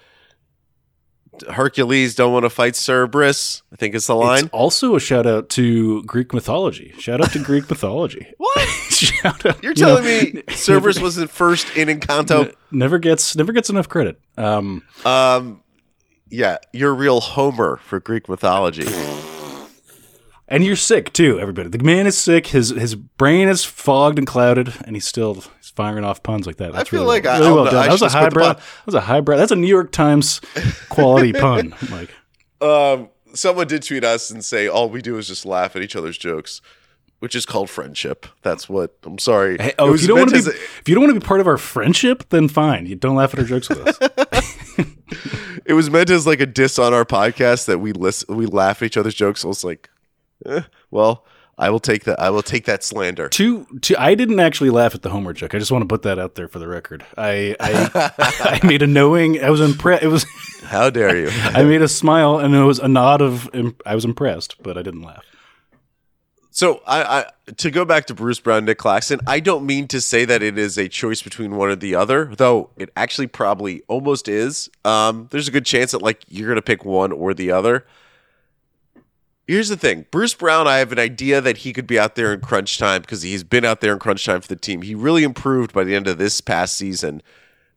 Hercules 1.51 2.15
don't 2.15 2.33
want 2.33 2.45
to 2.45 2.51
fight 2.51 2.75
Cerberus. 2.75 3.63
I 3.73 3.77
think 3.77 3.95
it's 3.95 4.07
the 4.07 4.15
line. 4.15 4.45
It's 4.45 4.53
also 4.53 4.97
a 4.97 5.01
shout 5.01 5.27
out 5.27 5.49
to 5.51 6.03
Greek 6.05 6.35
mythology. 6.35 6.95
Shout 6.99 7.21
out 7.21 7.33
to 7.33 7.39
Greek 7.43 7.69
mythology. 7.71 8.27
what? 8.37 8.69
shout 8.91 9.47
out. 9.47 9.63
You're 9.63 9.73
you 9.75 9.83
know, 9.83 10.01
telling 10.01 10.05
me 10.05 10.43
Cerberus 10.49 11.01
wasn't 11.01 11.31
first 11.31 11.77
in 11.77 11.89
Encanto? 11.89 12.55
never 12.71 12.99
gets 12.99 13.37
never 13.37 13.53
gets 13.53 13.71
enough 13.71 13.89
credit. 13.89 14.21
Um, 14.37 14.83
Um, 15.05 15.63
yeah, 16.29 16.59
you're 16.73 16.91
a 16.91 16.95
real 16.95 17.21
homer 17.21 17.79
for 17.85 18.01
Greek 18.01 18.29
mythology. 18.29 18.87
And 20.49 20.65
you're 20.65 20.77
sick 20.77 21.13
too, 21.13 21.39
everybody. 21.39 21.69
The 21.69 21.79
man 21.85 22.07
is 22.07 22.17
sick. 22.19 22.49
His 22.49 22.71
his 22.71 22.95
brain 22.95 23.49
is 23.49 23.65
fogged 23.65 24.19
and 24.19 24.27
clouded, 24.27 24.73
and 24.85 24.97
he's 24.97 25.07
still 25.07 25.35
he's 25.35 25.71
firing 25.75 26.05
off 26.05 26.23
puns 26.23 26.47
like 26.47 26.57
that. 26.57 26.73
That's 26.73 26.89
feel 26.89 27.03
really 27.03 27.17
like 27.21 27.27
I- 27.27 27.39
really 27.39 27.49
I'll- 27.51 27.55
well 27.57 27.65
done. 27.67 27.77
I 27.77 27.83
That 27.87 27.93
was 27.93 28.03
a 28.03 28.09
should've 28.11 28.11
split 28.13 28.35
the 28.35 28.41
highbrow. 28.41 28.53
That 28.55 28.87
was 28.87 28.95
a 28.95 29.01
highbrow. 29.01 29.37
That's 29.37 29.53
a 29.53 29.57
New 29.57 29.67
York 29.69 29.93
Times 29.93 30.41
quality 30.89 31.33
pun. 31.45 31.75
Like 31.91 32.11
Um, 32.61 33.09
someone 33.35 33.67
did 33.69 33.83
tweet 33.83 34.05
us 34.05 34.31
and 34.31 34.45
say 34.45 34.67
all 34.69 34.89
we 34.91 35.01
do 35.03 35.17
is 35.19 35.29
just 35.29 35.47
laugh 35.47 35.77
at 35.77 35.83
each 35.83 35.95
other's 35.95 36.19
jokes, 36.19 36.61
which 37.21 37.35
is 37.37 37.45
called 37.47 37.69
friendship. 37.71 38.27
That's 38.43 38.69
what 38.69 38.97
I'm 39.05 39.19
sorry. 39.19 39.59
Hey, 39.59 39.75
oh, 39.79 39.95
if 39.95 40.03
you 40.03 40.09
don't 40.09 40.19
want 40.19 40.31
to 40.35 40.43
be 40.43 40.51
a- 40.51 40.53
if 40.81 40.89
you 40.89 40.95
don't 40.95 41.05
want 41.05 41.15
to 41.15 41.21
be 41.21 41.27
part 41.27 41.41
of 41.41 41.47
our 41.47 41.59
friendship, 41.59 42.25
then 42.31 42.49
fine. 42.49 42.87
You 42.87 42.97
don't 42.97 43.17
laugh 43.17 43.33
at 43.35 43.41
our 43.41 43.47
jokes 43.47 43.69
with 43.69 43.87
us. 43.87 43.99
it 45.67 45.75
was 45.75 45.91
meant 45.91 46.11
as 46.11 46.27
like 46.27 46.41
a 46.41 46.47
diss 46.47 46.79
on 46.79 46.93
our 46.95 47.05
podcast 47.05 47.67
that 47.67 47.79
we 47.79 47.93
listen, 47.93 48.35
we 48.37 48.47
laugh 48.47 48.83
at 48.83 48.87
each 48.87 48.97
other's 48.97 49.15
jokes. 49.15 49.43
So 49.43 49.51
it's 49.51 49.65
like, 49.65 49.89
eh, 50.47 50.63
well, 50.91 51.25
I 51.59 51.71
will 51.71 51.81
take 51.81 52.05
that. 52.05 52.21
I 52.21 52.31
will 52.31 52.43
take 52.43 52.67
that 52.67 52.85
slander. 52.85 53.29
to 53.31 53.67
to 53.83 54.01
I 54.01 54.15
didn't 54.15 54.39
actually 54.39 54.71
laugh 54.71 54.95
at 54.95 55.03
the 55.03 55.11
Homer 55.11 55.33
joke. 55.33 55.55
I 55.55 55.59
just 55.59 55.73
want 55.73 55.83
to 55.83 55.89
put 55.89 56.03
that 56.03 56.19
out 56.19 56.37
there 56.37 56.47
for 56.47 56.61
the 56.61 56.69
record. 56.69 57.05
I 57.17 57.57
I, 57.59 58.13
I 58.63 58.67
made 58.67 58.83
a 58.83 58.87
knowing. 58.87 59.43
I 59.43 59.51
was 59.51 59.61
impressed. 59.61 60.05
It 60.05 60.09
was 60.09 60.25
How 60.63 60.91
dare 60.91 61.17
you? 61.17 61.31
I 61.43 61.65
made 61.65 61.83
a 61.83 61.89
smile 61.89 62.39
and 62.39 62.55
it 62.55 62.63
was 62.63 62.79
a 62.79 62.89
nod 62.89 63.21
of 63.21 63.51
I 63.85 63.95
was 63.95 64.05
impressed, 64.05 64.63
but 64.63 64.79
I 64.79 64.83
didn't 64.83 65.03
laugh. 65.03 65.25
So 66.51 66.83
I, 66.87 67.03
I 67.03 67.53
to 67.57 67.71
go 67.71 67.85
back 67.85 68.07
to 68.07 68.15
Bruce 68.15 68.39
Brown, 68.39 68.65
Nic 68.65 68.79
Claxton. 68.79 69.21
I 69.27 69.41
don't 69.41 69.67
mean 69.67 69.89
to 69.89 70.01
say 70.01 70.25
that 70.25 70.43
it 70.43 70.59
is 70.59 70.77
a 70.79 70.89
choice 70.89 71.23
between 71.23 71.57
one 71.57 71.71
or 71.71 71.77
the 71.77 71.95
other, 71.95 72.33
though 72.37 72.71
it 72.77 72.91
actually 72.97 73.29
probably 73.29 73.83
almost 73.89 74.29
is. 74.29 74.69
Um, 74.85 75.29
there's 75.31 75.49
a 75.49 75.53
good 75.53 75.67
chance 75.67 75.91
that 75.91 76.03
like 76.03 76.23
you're 76.29 76.49
gonna 76.49 76.63
pick 76.63 76.85
one 76.85 77.11
or 77.11 77.35
the 77.35 77.51
other. 77.51 77.85
Here's 79.49 79.71
the 79.71 79.79
thing, 79.79 80.05
Bruce 80.11 80.35
Brown. 80.35 80.69
I 80.69 80.77
have 80.77 80.93
an 80.93 80.99
idea 80.99 81.41
that 81.41 81.59
he 81.59 81.73
could 81.73 81.87
be 81.87 81.99
out 81.99 82.17
there 82.17 82.35
in 82.35 82.41
crunch 82.41 82.77
time 82.77 83.01
because 83.01 83.23
he's 83.23 83.43
been 83.43 83.65
out 83.65 83.81
there 83.81 83.95
in 83.95 83.99
crunch 83.99 84.27
time 84.27 84.43
for 84.43 84.49
the 84.49 84.57
team. 84.57 84.83
He 84.83 84.95
really 84.95 85.25
improved 85.25 85.73
by 85.73 85.85
the 85.85 85.97
end 85.97 86.07
of 86.07 86.19
this 86.19 86.43
past 86.43 86.77
season. 86.77 87.23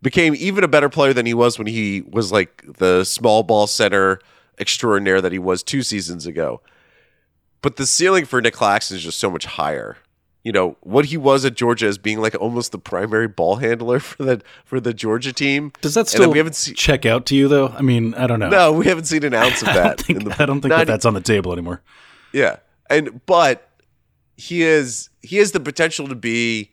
Became 0.01 0.35
even 0.35 0.65
a 0.65 0.67
better 0.67 0.89
player 0.89 1.13
than 1.13 1.25
he 1.25 1.33
was 1.33 1.57
when 1.57 1.67
he 1.67 2.01
was 2.01 2.29
like 2.29 2.61
the 2.77 3.05
small 3.05 3.43
ball 3.43 3.67
center 3.67 4.19
extraordinaire 4.59 5.21
that 5.21 5.31
he 5.31 5.39
was 5.39 5.63
two 5.63 5.81
seasons 5.81 6.25
ago. 6.25 6.59
But 7.61 7.77
the 7.77 7.85
ceiling 7.85 8.25
for 8.25 8.41
Nic 8.41 8.53
Claxton 8.53 8.97
is 8.97 9.03
just 9.03 9.19
so 9.19 9.31
much 9.31 9.45
higher. 9.45 9.95
You 10.43 10.51
know 10.51 10.75
what 10.81 11.05
he 11.05 11.17
was 11.17 11.45
at 11.45 11.53
Georgia 11.55 11.85
as 11.85 11.97
being 11.99 12.19
like 12.19 12.33
almost 12.41 12.71
the 12.71 12.79
primary 12.79 13.27
ball 13.27 13.57
handler 13.57 13.99
for 14.09 14.23
the 14.23 14.41
for 14.65 14.79
the 14.79 14.93
Georgia 14.93 15.31
team. 15.33 15.71
Does 15.81 15.93
that 15.93 16.07
still 16.07 16.31
we 16.31 16.37
haven't 16.39 16.55
seen? 16.55 16.73
check 16.75 17.05
out 17.05 17.25
to 17.27 17.35
you 17.35 17.47
though? 17.47 17.67
I 17.69 17.81
mean, 17.81 18.13
I 18.15 18.25
don't 18.27 18.39
know. 18.39 18.49
No, 18.49 18.71
we 18.71 18.87
haven't 18.87 19.05
seen 19.05 19.23
an 19.23 19.33
ounce 19.35 19.61
of 19.61 19.67
I 19.69 19.73
that. 19.73 19.97
don't 19.97 20.05
think, 20.07 20.23
the- 20.23 20.41
I 20.41 20.45
don't 20.47 20.61
think 20.61 20.73
that 20.73 20.87
that's 20.87 21.05
on 21.05 21.13
the 21.13 21.21
table 21.21 21.53
anymore. 21.53 21.81
Yeah. 22.33 22.57
And 22.89 23.23
but 23.27 23.69
he 24.35 24.63
is 24.63 25.09
he 25.21 25.37
has 25.37 25.51
the 25.51 25.59
potential 25.59 26.07
to 26.07 26.15
be 26.15 26.71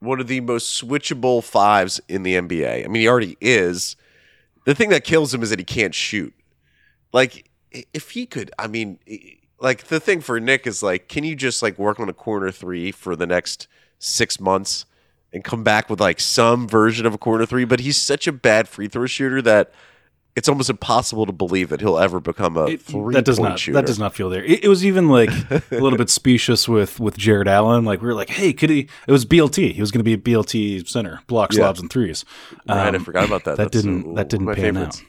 one 0.00 0.18
of 0.20 0.26
the 0.26 0.40
most 0.40 0.82
switchable 0.82 1.42
fives 1.44 2.00
in 2.08 2.22
the 2.24 2.34
NBA. 2.34 2.84
I 2.84 2.88
mean, 2.88 3.02
he 3.02 3.08
already 3.08 3.36
is. 3.40 3.94
The 4.64 4.74
thing 4.74 4.88
that 4.90 5.04
kills 5.04 5.32
him 5.32 5.42
is 5.44 5.50
that 5.50 5.58
he 5.60 5.64
can't 5.64 5.94
shoot. 5.94 6.34
Like 7.12 7.48
if 7.94 8.10
he 8.10 8.26
could, 8.26 8.50
I 8.58 8.66
mean, 8.66 8.98
i- 9.08 9.36
like 9.60 9.84
the 9.84 10.00
thing 10.00 10.20
for 10.20 10.38
Nic 10.40 10.66
is 10.66 10.82
like, 10.82 11.08
can 11.08 11.24
you 11.24 11.34
just 11.36 11.62
like 11.62 11.78
work 11.78 11.98
on 12.00 12.08
a 12.08 12.12
corner 12.12 12.50
three 12.50 12.92
for 12.92 13.16
the 13.16 13.26
next 13.26 13.68
six 13.98 14.38
months 14.38 14.84
and 15.32 15.42
come 15.44 15.64
back 15.64 15.88
with 15.90 16.00
like 16.00 16.20
some 16.20 16.68
version 16.68 17.06
of 17.06 17.14
a 17.14 17.18
corner 17.18 17.46
three? 17.46 17.64
But 17.64 17.80
he's 17.80 18.00
such 18.00 18.26
a 18.26 18.32
bad 18.32 18.68
free 18.68 18.88
throw 18.88 19.06
shooter 19.06 19.40
that 19.42 19.72
it's 20.34 20.50
almost 20.50 20.68
impossible 20.68 21.24
to 21.24 21.32
believe 21.32 21.70
that 21.70 21.80
he'll 21.80 21.96
ever 21.98 22.20
become 22.20 22.58
a 22.58 22.66
It- 22.66 22.82
three 22.82 23.14
that 23.14 23.24
does 23.24 23.38
not 23.40 23.58
shooter. 23.58 23.72
that 23.80 23.86
does 23.86 23.98
not 23.98 24.14
feel 24.14 24.28
there. 24.28 24.44
It, 24.44 24.64
it 24.64 24.68
was 24.68 24.84
even 24.84 25.08
like 25.08 25.30
a 25.50 25.62
little 25.70 25.96
bit 25.96 26.10
specious 26.10 26.68
with 26.68 27.00
with 27.00 27.16
Jarrett 27.16 27.48
Allen. 27.48 27.86
Like 27.86 28.02
we 28.02 28.06
were 28.08 28.14
like, 28.14 28.28
hey, 28.28 28.52
could 28.52 28.68
he? 28.68 28.88
It 29.08 29.12
was 29.12 29.24
BLT. 29.24 29.72
He 29.72 29.80
was 29.80 29.90
going 29.90 30.00
to 30.00 30.04
be 30.04 30.12
a 30.12 30.18
BLT 30.18 30.86
center, 30.86 31.20
block 31.26 31.54
Yeah. 31.54 31.60
slobs 31.60 31.80
and 31.80 31.88
threes. 31.90 32.26
Right, 32.68 32.92
I 32.92 32.96
Um, 32.96 33.02
forgot 33.02 33.24
about 33.24 33.44
that. 33.44 33.56
That 33.56 33.72
That's, 33.72 33.82
didn't 33.82 34.14
that 34.16 34.28
didn't 34.28 34.46
pan 34.48 34.56
favorites. 34.56 34.98
out. 35.00 35.06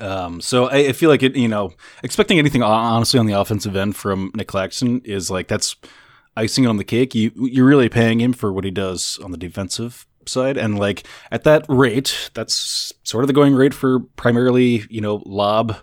Um, 0.00 0.40
so 0.40 0.66
I, 0.66 0.88
I 0.88 0.92
feel 0.92 1.10
like 1.10 1.22
it. 1.22 1.36
You 1.36 1.48
know, 1.48 1.72
expecting 2.02 2.38
anything 2.38 2.62
honestly 2.62 3.18
on 3.18 3.26
the 3.26 3.38
offensive 3.38 3.76
end 3.76 3.96
from 3.96 4.30
Nic 4.34 4.48
Claxton 4.48 5.00
is 5.04 5.30
like 5.30 5.48
that's 5.48 5.76
icing 6.36 6.66
on 6.66 6.76
the 6.76 6.84
cake. 6.84 7.14
You 7.14 7.32
you're 7.36 7.66
really 7.66 7.88
paying 7.88 8.20
him 8.20 8.32
for 8.32 8.52
what 8.52 8.64
he 8.64 8.70
does 8.70 9.18
on 9.22 9.30
the 9.30 9.36
defensive 9.36 10.06
side, 10.26 10.56
and 10.56 10.78
like 10.78 11.06
at 11.30 11.44
that 11.44 11.64
rate, 11.68 12.30
that's 12.34 12.92
sort 13.02 13.24
of 13.24 13.28
the 13.28 13.34
going 13.34 13.54
rate 13.54 13.74
for 13.74 14.00
primarily 14.00 14.84
you 14.88 15.00
know 15.00 15.22
lob 15.26 15.76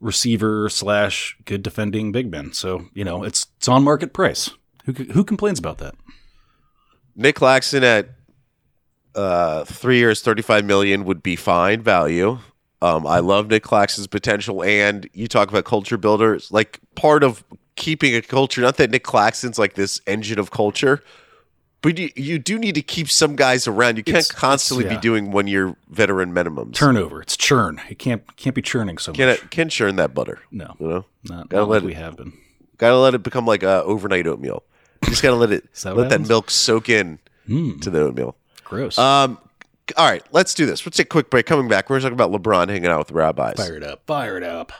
receiver 0.00 0.68
slash 0.68 1.36
good 1.44 1.62
defending 1.62 2.12
big 2.12 2.30
men. 2.30 2.52
So 2.52 2.86
you 2.94 3.04
know 3.04 3.22
it's 3.22 3.46
it's 3.58 3.68
on 3.68 3.84
market 3.84 4.12
price. 4.12 4.50
Who 4.86 4.92
who 4.92 5.24
complains 5.24 5.58
about 5.58 5.78
that? 5.78 5.94
Nic 7.14 7.36
Claxton 7.36 7.84
at 7.84 8.08
uh, 9.14 9.64
three 9.64 9.98
years, 9.98 10.20
thirty-five 10.20 10.64
million 10.64 11.04
would 11.04 11.22
be 11.22 11.36
fine 11.36 11.82
value. 11.82 12.38
Um, 12.82 13.06
I 13.06 13.18
love 13.20 13.48
Nic 13.48 13.62
Claxton's 13.62 14.06
potential, 14.06 14.62
and 14.64 15.08
you 15.12 15.28
talk 15.28 15.50
about 15.50 15.64
culture 15.64 15.98
builders. 15.98 16.50
Like 16.50 16.80
part 16.94 17.22
of 17.22 17.44
keeping 17.76 18.14
a 18.14 18.22
culture, 18.22 18.60
not 18.62 18.76
that 18.78 18.90
Nic 18.90 19.04
Claxton's 19.04 19.58
like 19.58 19.74
this 19.74 20.00
engine 20.06 20.38
of 20.38 20.50
culture, 20.50 21.02
but 21.82 21.98
you, 21.98 22.10
you 22.16 22.38
do 22.38 22.58
need 22.58 22.74
to 22.74 22.82
keep 22.82 23.10
some 23.10 23.36
guys 23.36 23.66
around. 23.66 23.96
You 23.98 24.02
can't 24.04 24.18
It's- 24.18 24.30
constantly 24.32 24.84
it's- 24.86 24.98
be 24.98 25.00
doing 25.02 25.30
one-year 25.30 25.76
veteran 25.90 26.32
minimums. 26.32 26.74
Turnover. 26.74 27.20
It's 27.22 27.36
churn. 27.36 27.80
It 27.90 27.98
can't 27.98 28.22
can't 28.36 28.54
be 28.54 28.62
churning 28.62 28.96
so 28.98 29.12
much. 29.12 29.16
Can 29.18 29.36
can 29.50 29.68
churn 29.68 29.96
that 29.96 30.14
butter. 30.14 30.38
no, 30.50 30.74
You 30.78 30.88
know, 30.88 31.04
not, 31.24 31.48
Gotta 31.50 31.62
not 31.62 31.68
let 31.68 31.76
like 31.76 31.82
it- 31.82 31.86
we 31.86 31.94
have 31.94 32.16
been. 32.16 32.32
gotta 32.78 32.98
let 32.98 33.14
it 33.14 33.22
become 33.22 33.46
like 33.46 33.62
uh, 33.62 33.82
overnight 33.84 34.26
oatmeal. 34.26 34.62
You 35.04 35.10
just 35.10 35.22
gotta 35.22 35.36
let 35.36 35.52
it 35.52 35.72
that 35.82 35.96
let 35.96 36.08
that 36.10 36.26
milk 36.28 36.50
soak 36.50 36.88
in 36.88 37.18
to 37.46 37.90
the 37.90 38.00
oatmeal. 38.00 38.36
Gross. 38.64 38.96
Um, 38.98 39.38
all 39.96 40.06
right, 40.06 40.24
let's 40.32 40.54
do 40.54 40.66
this. 40.66 40.84
Let's 40.84 40.96
take 40.96 41.06
a 41.06 41.08
quick 41.08 41.30
break. 41.30 41.46
Coming 41.46 41.68
back, 41.68 41.90
we're 41.90 42.00
talking 42.00 42.12
about 42.12 42.32
LeBron 42.32 42.68
hanging 42.68 42.86
out 42.86 42.98
with 42.98 43.08
the 43.08 43.14
rabbis. 43.14 43.56
Fire 43.56 43.76
it 43.76 43.82
up. 43.82 44.02
Fire 44.06 44.36
it 44.36 44.42
up. 44.42 44.72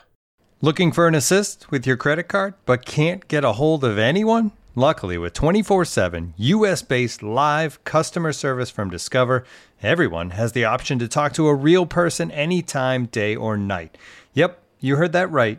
Looking 0.63 0.93
for 0.93 1.09
an 1.09 1.15
assist 1.15 1.71
with 1.71 1.87
your 1.87 1.97
credit 1.97 2.25
card 2.25 2.55
but 2.67 2.85
can't 2.85 3.27
get 3.29 3.45
a 3.45 3.53
hold 3.53 3.83
of 3.83 3.99
anyone? 3.99 4.53
Luckily, 4.75 5.19
with 5.19 5.33
24 5.33 5.85
7 5.85 6.35
US 6.37 6.83
based 6.83 7.23
live 7.23 7.83
customer 7.85 8.33
service 8.33 8.71
from 8.71 8.91
Discover, 8.91 9.45
everyone 9.83 10.31
has 10.31 10.53
the 10.53 10.65
option 10.65 10.99
to 10.99 11.09
talk 11.09 11.33
to 11.33 11.49
a 11.49 11.55
real 11.55 11.87
person 11.87 12.31
anytime, 12.31 13.07
day 13.07 13.35
or 13.35 13.57
night. 13.57 13.97
Yep, 14.35 14.63
you 14.79 14.97
heard 14.97 15.13
that 15.13 15.31
right. 15.31 15.59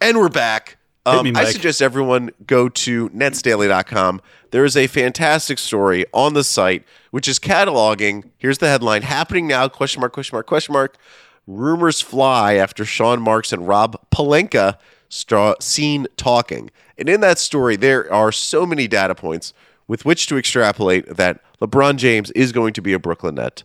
And 0.00 0.16
we're 0.16 0.28
back. 0.28 0.76
Um, 1.06 1.24
me, 1.24 1.32
I 1.34 1.44
suggest 1.46 1.82
everyone 1.82 2.30
go 2.46 2.68
to 2.68 3.08
netsdaily.com. 3.10 4.20
There 4.50 4.64
is 4.64 4.76
a 4.76 4.86
fantastic 4.86 5.58
story 5.58 6.04
on 6.12 6.34
the 6.34 6.44
site 6.44 6.84
which 7.10 7.26
is 7.26 7.38
cataloging. 7.38 8.30
Here's 8.36 8.58
the 8.58 8.68
headline: 8.68 9.02
Happening 9.02 9.46
now? 9.46 9.68
Question 9.68 10.00
mark? 10.00 10.12
Question 10.12 10.36
mark? 10.36 10.46
Question 10.46 10.72
mark? 10.74 10.96
Rumors 11.46 12.00
fly 12.00 12.54
after 12.54 12.84
Sean 12.84 13.22
Marks 13.22 13.52
and 13.52 13.66
Rob 13.66 13.98
Pelinka 14.10 14.76
stra- 15.08 15.56
seen 15.60 16.06
talking. 16.16 16.70
And 16.98 17.08
in 17.08 17.22
that 17.22 17.38
story, 17.38 17.76
there 17.76 18.12
are 18.12 18.30
so 18.30 18.66
many 18.66 18.86
data 18.86 19.14
points 19.14 19.54
with 19.86 20.04
which 20.04 20.26
to 20.26 20.36
extrapolate 20.36 21.16
that 21.16 21.40
LeBron 21.60 21.96
James 21.96 22.30
is 22.32 22.52
going 22.52 22.74
to 22.74 22.82
be 22.82 22.92
a 22.92 22.98
Brooklyn 22.98 23.36
Net. 23.36 23.62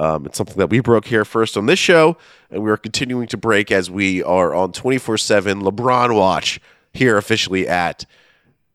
Um, 0.00 0.26
it's 0.26 0.36
something 0.36 0.58
that 0.58 0.70
we 0.70 0.80
broke 0.80 1.06
here 1.06 1.24
first 1.24 1.56
on 1.56 1.66
this 1.66 1.78
show, 1.78 2.16
and 2.50 2.62
we 2.62 2.70
are 2.70 2.76
continuing 2.76 3.28
to 3.28 3.36
break 3.36 3.70
as 3.70 3.90
we 3.90 4.22
are 4.22 4.54
on 4.54 4.72
24 4.72 5.18
7 5.18 5.62
LeBron 5.62 6.14
Watch 6.14 6.60
here 6.92 7.16
officially 7.16 7.68
at 7.68 8.04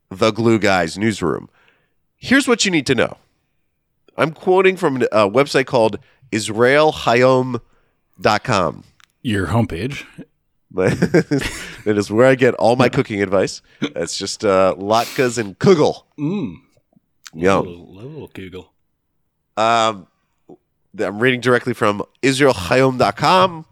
the 0.08 0.30
Glue 0.30 0.58
Guys 0.58 0.96
newsroom. 0.96 1.50
Here's 2.16 2.48
what 2.48 2.64
you 2.64 2.70
need 2.70 2.86
to 2.86 2.94
know 2.94 3.18
I'm 4.16 4.32
quoting 4.32 4.76
from 4.76 5.02
a 5.02 5.28
website 5.28 5.66
called 5.66 5.98
israelhayom.com. 6.32 8.84
Your 9.22 9.46
homepage. 9.48 10.04
That 10.72 11.96
is 11.98 12.12
where 12.12 12.28
I 12.28 12.36
get 12.36 12.54
all 12.54 12.76
my 12.76 12.88
cooking 12.88 13.20
advice. 13.22 13.60
That's 13.92 14.16
just 14.16 14.44
uh, 14.44 14.76
latkes 14.78 15.36
and 15.36 15.58
kugel. 15.58 16.04
Mm. 16.16 16.58
Yum. 17.34 17.66
Little, 17.66 17.92
little 17.92 18.28
Google. 18.28 18.72
Um, 19.56 20.06
I'm 20.98 21.18
reading 21.18 21.40
directly 21.40 21.74
from 21.74 22.02
IsraelHayom.com. 22.22 23.66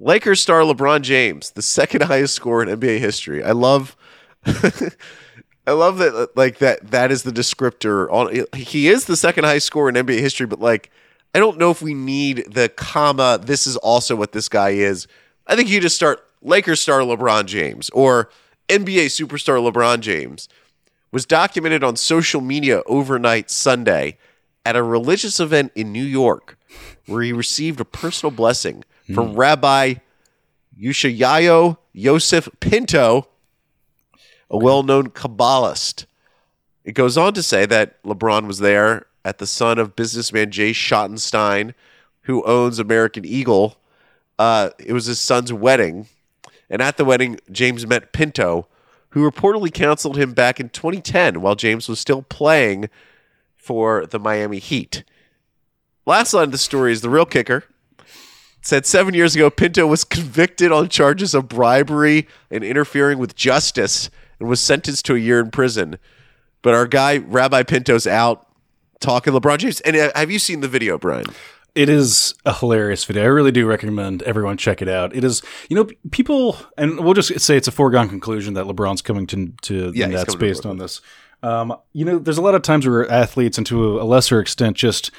Lakers 0.00 0.40
star 0.40 0.60
LeBron 0.60 1.02
James, 1.02 1.50
the 1.52 1.62
second 1.62 2.02
highest 2.04 2.34
score 2.34 2.62
in 2.62 2.68
NBA 2.68 2.98
history. 2.98 3.42
I 3.42 3.52
love, 3.52 3.96
I 4.46 5.72
love 5.72 5.98
that. 5.98 6.30
Like 6.36 6.58
that. 6.58 6.90
That 6.90 7.10
is 7.10 7.22
the 7.22 7.32
descriptor. 7.32 8.10
On 8.10 8.44
he 8.54 8.88
is 8.88 9.06
the 9.06 9.16
second 9.16 9.44
highest 9.44 9.66
score 9.66 9.88
in 9.88 9.94
NBA 9.94 10.20
history, 10.20 10.46
but 10.46 10.60
like 10.60 10.90
I 11.34 11.38
don't 11.38 11.58
know 11.58 11.70
if 11.70 11.82
we 11.82 11.94
need 11.94 12.52
the 12.52 12.68
comma. 12.68 13.38
This 13.42 13.66
is 13.66 13.76
also 13.76 14.16
what 14.16 14.32
this 14.32 14.48
guy 14.48 14.70
is. 14.70 15.06
I 15.46 15.56
think 15.56 15.68
you 15.68 15.80
just 15.80 15.96
start 15.96 16.24
Lakers 16.42 16.80
star 16.80 17.00
LeBron 17.00 17.46
James 17.46 17.90
or 17.90 18.30
NBA 18.68 19.06
superstar 19.06 19.60
LeBron 19.60 20.00
James 20.00 20.48
was 21.10 21.24
documented 21.26 21.82
on 21.82 21.96
social 21.96 22.40
media 22.40 22.82
overnight 22.86 23.50
Sunday 23.50 24.18
at 24.68 24.76
a 24.76 24.82
religious 24.82 25.40
event 25.40 25.72
in 25.74 25.90
New 25.92 26.04
York 26.04 26.58
where 27.06 27.22
he 27.22 27.32
received 27.32 27.80
a 27.80 27.86
personal 27.86 28.30
blessing 28.30 28.84
from 29.14 29.32
Rabbi 29.34 29.94
Yoshiyahu 30.78 31.78
Yosef 31.94 32.50
Pinto, 32.60 33.28
a 34.50 34.58
well 34.58 34.82
known 34.82 35.08
Kabbalist. 35.08 36.04
It 36.84 36.92
goes 36.92 37.16
on 37.16 37.32
to 37.32 37.42
say 37.42 37.64
that 37.64 38.02
LeBron 38.02 38.46
was 38.46 38.58
there 38.58 39.06
at 39.24 39.38
the 39.38 39.46
son 39.46 39.78
of 39.78 39.96
businessman 39.96 40.50
Jay 40.50 40.72
Schottenstein, 40.72 41.72
who 42.24 42.44
owns 42.44 42.78
American 42.78 43.24
Eagle. 43.24 43.78
Uh, 44.38 44.68
it 44.78 44.92
was 44.92 45.06
his 45.06 45.18
son's 45.18 45.50
wedding. 45.50 46.08
And 46.68 46.82
at 46.82 46.98
the 46.98 47.06
wedding, 47.06 47.40
James 47.50 47.86
met 47.86 48.12
Pinto, 48.12 48.68
who 49.10 49.28
reportedly 49.28 49.72
counseled 49.72 50.18
him 50.18 50.34
back 50.34 50.60
in 50.60 50.68
2010 50.68 51.40
while 51.40 51.54
James 51.54 51.88
was 51.88 51.98
still 51.98 52.20
playing 52.20 52.90
for 53.68 54.06
the 54.06 54.18
Miami 54.18 54.58
Heat. 54.60 55.04
Last 56.06 56.32
line 56.32 56.44
of 56.44 56.52
the 56.52 56.58
story 56.58 56.90
is 56.90 57.02
the 57.02 57.10
real 57.10 57.26
kicker. 57.26 57.64
It 57.98 58.06
said 58.62 58.86
seven 58.86 59.12
years 59.12 59.36
ago, 59.36 59.50
Pinto 59.50 59.86
was 59.86 60.04
convicted 60.04 60.72
on 60.72 60.88
charges 60.88 61.34
of 61.34 61.48
bribery 61.48 62.26
and 62.50 62.64
interfering 62.64 63.18
with 63.18 63.36
justice 63.36 64.08
and 64.40 64.48
was 64.48 64.58
sentenced 64.58 65.04
to 65.04 65.14
a 65.14 65.18
year 65.18 65.38
in 65.38 65.50
prison. 65.50 65.98
But 66.62 66.72
our 66.72 66.86
guy, 66.86 67.18
Rabbi 67.18 67.62
Pinto's 67.64 68.06
out 68.06 68.46
talking 69.00 69.34
LeBron 69.34 69.58
James. 69.58 69.80
And 69.82 69.94
uh, 69.96 70.12
have 70.14 70.30
you 70.30 70.38
seen 70.38 70.62
the 70.62 70.68
video, 70.68 70.96
Brian? 70.96 71.26
It 71.74 71.90
is 71.90 72.34
a 72.46 72.54
hilarious 72.54 73.04
video. 73.04 73.24
I 73.24 73.26
really 73.26 73.52
do 73.52 73.66
recommend 73.66 74.22
everyone 74.22 74.56
check 74.56 74.80
it 74.80 74.88
out. 74.88 75.14
It 75.14 75.24
is, 75.24 75.42
you 75.68 75.76
know, 75.76 75.88
people, 76.10 76.56
and 76.78 77.04
we'll 77.04 77.12
just 77.12 77.38
say 77.38 77.58
it's 77.58 77.68
a 77.68 77.72
foregone 77.72 78.08
conclusion 78.08 78.54
that 78.54 78.64
LeBron's 78.64 79.02
coming 79.02 79.26
to 79.26 79.52
to 79.62 79.92
Yeah, 79.94 80.06
the 80.06 80.14
Nets 80.14 80.34
based 80.36 80.64
on 80.64 80.78
this. 80.78 81.02
Um, 81.42 81.76
you 81.92 82.04
know, 82.04 82.18
there's 82.18 82.38
a 82.38 82.42
lot 82.42 82.54
of 82.54 82.62
times 82.62 82.86
where 82.86 83.10
athletes, 83.10 83.58
and 83.58 83.66
to 83.68 84.00
a 84.00 84.04
lesser 84.04 84.40
extent, 84.40 84.76
just 84.76 85.10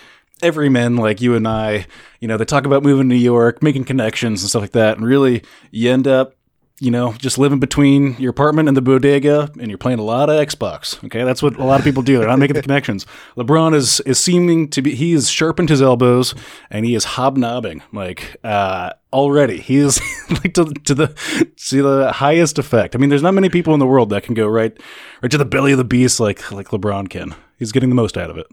everymen 0.42 0.96
like 0.96 1.22
you 1.22 1.36
and 1.36 1.48
I, 1.48 1.86
you 2.20 2.28
know, 2.28 2.38
they 2.38 2.46
talk 2.46 2.66
about 2.66 2.84
moving 2.84 3.10
to 3.10 3.16
New 3.16 3.22
York, 3.22 3.62
making 3.62 3.86
connections 3.86 4.42
and 4.42 4.50
stuff 4.50 4.62
like 4.62 4.72
that, 4.72 4.98
and 4.98 5.06
really 5.06 5.44
you 5.72 5.92
end 5.92 6.08
up 6.08 6.36
you 6.82 6.92
know, 6.92 7.12
just 7.14 7.38
living 7.38 7.60
between 7.60 8.16
your 8.20 8.30
apartment 8.30 8.70
and 8.70 8.78
the 8.78 8.82
bodega, 8.82 9.52
and 9.60 9.68
you're 9.68 9.78
playing 9.78 10.00
a 10.00 10.04
lot 10.04 10.30
of 10.30 10.36
Xbox. 10.48 11.04
Okay, 11.06 11.24
that's 11.24 11.44
what 11.44 11.58
a 11.58 11.64
lot 11.66 11.80
of 11.80 11.84
people 11.84 12.04
do. 12.04 12.18
They're 12.18 12.28
not 12.28 12.40
making 12.40 12.56
the 12.56 12.62
connections. 12.62 13.06
LeBron 13.38 13.76
is 13.76 14.00
is 14.02 14.18
seeming 14.18 14.70
to 14.70 14.82
be. 14.82 14.96
He 14.96 15.12
has 15.12 15.30
sharpened 15.30 15.70
his 15.70 15.82
elbows 15.82 16.34
and 16.70 16.86
he 16.86 16.96
is 16.96 17.04
hobnobbing 17.04 17.84
like 17.92 18.38
uh, 18.46 18.94
already. 19.12 19.60
He 19.60 19.78
is 19.78 20.00
like 20.30 20.54
to, 20.54 20.66
to 20.66 20.96
the 20.96 21.54
to 21.68 21.82
the 21.84 22.12
highest 22.14 22.58
effect. 22.58 22.96
I 22.96 22.98
mean, 22.98 23.10
there's 23.10 23.24
not 23.24 23.34
many 23.34 23.50
people 23.50 23.74
in 23.74 23.80
the 23.80 23.88
world 23.88 24.10
that 24.12 24.24
can 24.24 24.34
go 24.34 24.48
right 24.48 24.78
right 25.22 25.32
to 25.32 25.38
the 25.38 25.46
belly 25.46 25.74
of 25.74 25.78
the 25.78 25.84
beast 25.84 26.20
like 26.20 26.50
like 26.52 26.70
LeBron 26.70 27.10
can. 27.10 27.36
He's 27.58 27.74
getting 27.74 27.90
the 27.90 27.96
most 27.96 28.18
out 28.18 28.30
of 28.30 28.38
it. 28.38 28.48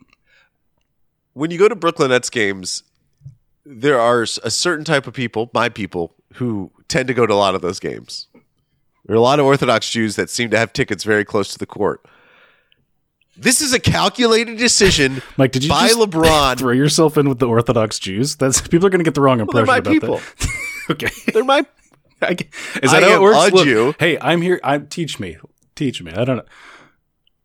when 1.34 1.52
you 1.52 1.58
go 1.58 1.68
to 1.68 1.76
Brooklyn 1.76 2.10
Nets 2.10 2.28
games, 2.28 2.82
there 3.64 4.00
are 4.00 4.22
a 4.22 4.50
certain 4.50 4.84
type 4.84 5.06
of 5.06 5.14
people, 5.14 5.48
my 5.54 5.68
people, 5.68 6.15
who 6.36 6.70
tend 6.88 7.08
to 7.08 7.14
go 7.14 7.26
to 7.26 7.32
a 7.32 7.36
lot 7.36 7.54
of 7.54 7.62
those 7.62 7.78
games. 7.80 8.28
There 9.06 9.14
are 9.14 9.18
a 9.18 9.22
lot 9.22 9.38
of 9.38 9.46
Orthodox 9.46 9.88
Jews 9.90 10.16
that 10.16 10.30
seem 10.30 10.50
to 10.50 10.58
have 10.58 10.72
tickets 10.72 11.04
very 11.04 11.24
close 11.24 11.48
to 11.52 11.58
the 11.58 11.66
court. 11.66 12.04
This 13.36 13.60
is 13.60 13.72
a 13.72 13.78
calculated 13.78 14.56
decision 14.56 15.22
Mike, 15.36 15.52
did 15.52 15.64
you 15.64 15.68
by 15.70 15.88
just 15.88 15.98
LeBron. 15.98 16.58
throw 16.58 16.72
yourself 16.72 17.16
in 17.18 17.28
with 17.28 17.38
the 17.38 17.46
Orthodox 17.46 17.98
Jews? 17.98 18.36
That's 18.36 18.60
people 18.62 18.86
are 18.86 18.90
going 18.90 19.00
to 19.00 19.04
get 19.04 19.14
the 19.14 19.20
wrong 19.20 19.38
they're 19.38 19.42
impression 19.44 19.66
my 19.66 19.78
about 19.78 19.92
people. 19.92 20.16
that. 20.16 20.48
okay. 20.90 21.32
They're 21.32 21.44
my. 21.44 21.64
I 22.22 22.36
Is 22.82 22.94
I 22.94 23.00
that 23.00 23.10
how 23.10 23.16
it 23.16 23.20
works? 23.20 23.52
Look, 23.52 23.64
Jew. 23.64 23.94
hey, 23.98 24.18
I'm 24.20 24.40
here. 24.40 24.58
I 24.64 24.78
teach 24.78 25.20
me. 25.20 25.36
Teach 25.74 26.02
me. 26.02 26.12
I 26.12 26.24
don't 26.24 26.38
know. 26.38 26.44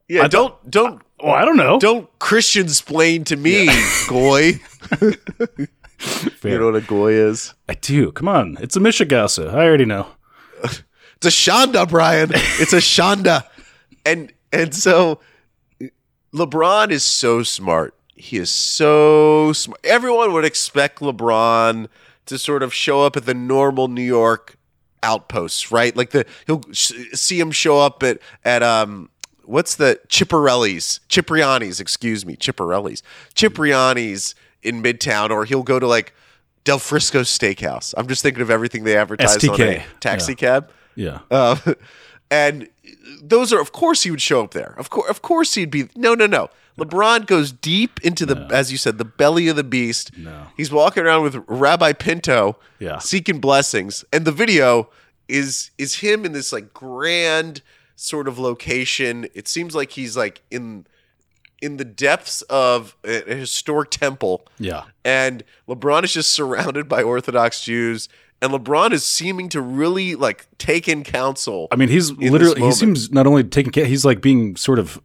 Yeah, 0.08 0.24
I 0.24 0.28
don't 0.28 0.72
don't 0.72 1.02
Oh, 1.20 1.30
I 1.30 1.46
don't 1.46 1.58
know. 1.58 1.78
don't 1.80 2.08
Christian 2.20 2.64
explain 2.64 3.26
to 3.26 3.36
me, 3.36 3.70
goy. 4.08 4.60
Fair. 6.40 6.54
You 6.54 6.60
know 6.60 6.66
what 6.66 6.76
a 6.76 6.82
goy 6.82 7.14
is? 7.14 7.54
I 7.70 7.76
do. 7.76 8.12
Come 8.12 8.28
on. 8.28 8.58
It's 8.60 8.76
a 8.76 8.80
Mishigasa. 8.80 9.54
I 9.54 9.66
already 9.66 9.86
know. 9.86 10.08
It's 11.24 11.28
a 11.28 11.52
Shonda, 11.52 11.88
Brian. 11.88 12.32
It's 12.34 12.74
a 12.74 12.78
Shonda. 12.78 13.44
and 14.04 14.34
and 14.52 14.74
so 14.74 15.20
LeBron 16.34 16.90
is 16.90 17.04
so 17.04 17.44
smart. 17.44 17.94
He 18.16 18.38
is 18.38 18.50
so 18.50 19.54
smart. 19.54 19.80
Everyone 19.84 20.34
would 20.34 20.46
expect 20.46 21.00
LeBron 21.00 21.88
to 22.26 22.38
sort 22.40 22.64
of 22.64 22.74
show 22.74 23.04
up 23.04 23.16
at 23.18 23.26
the 23.28 23.36
normal 23.36 23.88
New 23.88 24.02
York 24.02 24.58
outposts, 25.04 25.72
right? 25.72 25.96
Like 25.96 26.10
the 26.10 26.26
he'll 26.48 26.64
sh- 26.72 26.94
see 27.14 27.40
him 27.40 27.52
show 27.52 27.80
up 27.80 28.02
at 28.02 28.18
at 28.44 28.64
um 28.64 29.10
what's 29.44 29.76
the 29.76 30.00
Ciparelli's, 30.08 31.02
Cipriani's, 31.08 31.80
excuse 31.80 32.26
me, 32.26 32.36
Ciparelli's, 32.36 33.04
Cipriani's 33.36 34.34
in 34.64 34.82
Midtown, 34.84 35.30
or 35.30 35.46
he'll 35.46 35.64
go 35.64 35.80
to 35.80 35.88
like 35.88 36.14
Del 36.64 36.80
Frisco 36.80 37.22
Steakhouse. 37.22 37.94
I'm 37.98 38.08
just 38.08 38.22
thinking 38.22 38.42
of 38.42 38.50
everything 38.50 38.84
they 38.84 38.96
advertise 38.98 39.44
on 39.48 39.62
a 39.62 39.84
taxi 40.00 40.36
cab. 40.36 40.72
Yeah. 40.96 41.20
Uh, 41.30 41.56
and 42.32 42.70
those 43.22 43.52
are, 43.52 43.60
of 43.60 43.72
course, 43.72 44.04
he 44.04 44.12
would 44.12 44.22
show 44.22 44.44
up 44.44 44.52
there. 44.52 44.76
Of 44.78 44.90
course, 44.90 45.10
of 45.10 45.22
course, 45.22 45.56
he'd 45.56 45.72
be. 45.72 45.90
No, 45.96 46.14
no, 46.14 46.28
no. 46.28 46.50
LeBron 46.78 47.28
goes 47.28 47.52
deep 47.52 48.00
into 48.02 48.26
the, 48.26 48.48
as 48.52 48.72
you 48.72 48.78
said, 48.78 48.98
the 48.98 49.06
belly 49.06 49.48
of 49.50 49.56
the 49.56 49.64
beast. 49.64 50.18
No. 50.18 50.48
He's 50.56 50.72
walking 50.72 51.04
around 51.04 51.24
with 51.24 51.44
Rabbi 51.48 51.94
Pinto, 51.94 52.58
Yeah. 52.80 52.98
seeking 53.00 53.40
blessings, 53.40 54.06
and 54.14 54.26
the 54.26 54.32
video 54.32 54.90
is 55.28 55.72
is 55.78 55.96
him 55.96 56.26
in 56.26 56.32
this 56.34 56.52
like 56.52 56.74
grand 56.74 57.62
sort 57.96 58.28
of 58.28 58.40
location. 58.40 59.28
It 59.34 59.48
seems 59.48 59.76
like 59.76 59.92
he's 59.92 60.16
like 60.18 60.42
in 60.50 60.86
in 61.62 61.78
the 61.78 61.86
depths 61.86 62.42
of 62.44 62.96
a, 63.04 63.22
historic 63.36 63.92
temple. 63.92 64.46
Yeah. 64.60 64.84
And 65.06 65.44
LeBron 65.68 66.04
is 66.04 66.14
just 66.14 66.32
surrounded 66.32 66.90
by 66.90 67.04
Orthodox 67.04 67.64
Jews. 67.64 68.10
And 68.42 68.52
LeBron 68.52 68.92
is 68.92 69.06
seeming 69.06 69.50
to 69.50 69.62
really 69.62 70.16
like 70.16 70.48
take 70.58 70.88
in 70.88 71.04
counsel. 71.04 71.68
I 71.72 71.76
mean, 71.76 71.90
he's 71.90 72.12
literally. 72.12 72.62
He 72.62 72.72
seems 72.72 73.12
not 73.12 73.28
only 73.28 73.44
taking 73.44 73.72
care. 73.72 73.86
He's 73.86 74.04
like 74.04 74.20
being 74.20 74.56
sort 74.56 74.80
of 74.80 75.00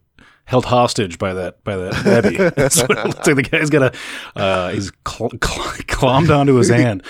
held 0.45 0.65
hostage 0.65 1.19
by 1.19 1.33
that 1.35 1.63
by 1.63 1.75
that 1.77 2.23
Rebbe. 2.25 2.51
That's 2.55 2.81
what 2.81 2.91
it 2.91 3.05
looks 3.05 3.27
like. 3.27 3.35
The 3.35 3.43
guy's 3.43 3.69
got 3.69 3.93
a. 3.93 3.97
Uh, 4.35 4.69
he's 4.71 4.91
cl- 5.07 5.29
cl- 5.29 5.39
clommed 5.87 6.35
onto 6.35 6.55
his 6.55 6.69
hand. 6.69 7.03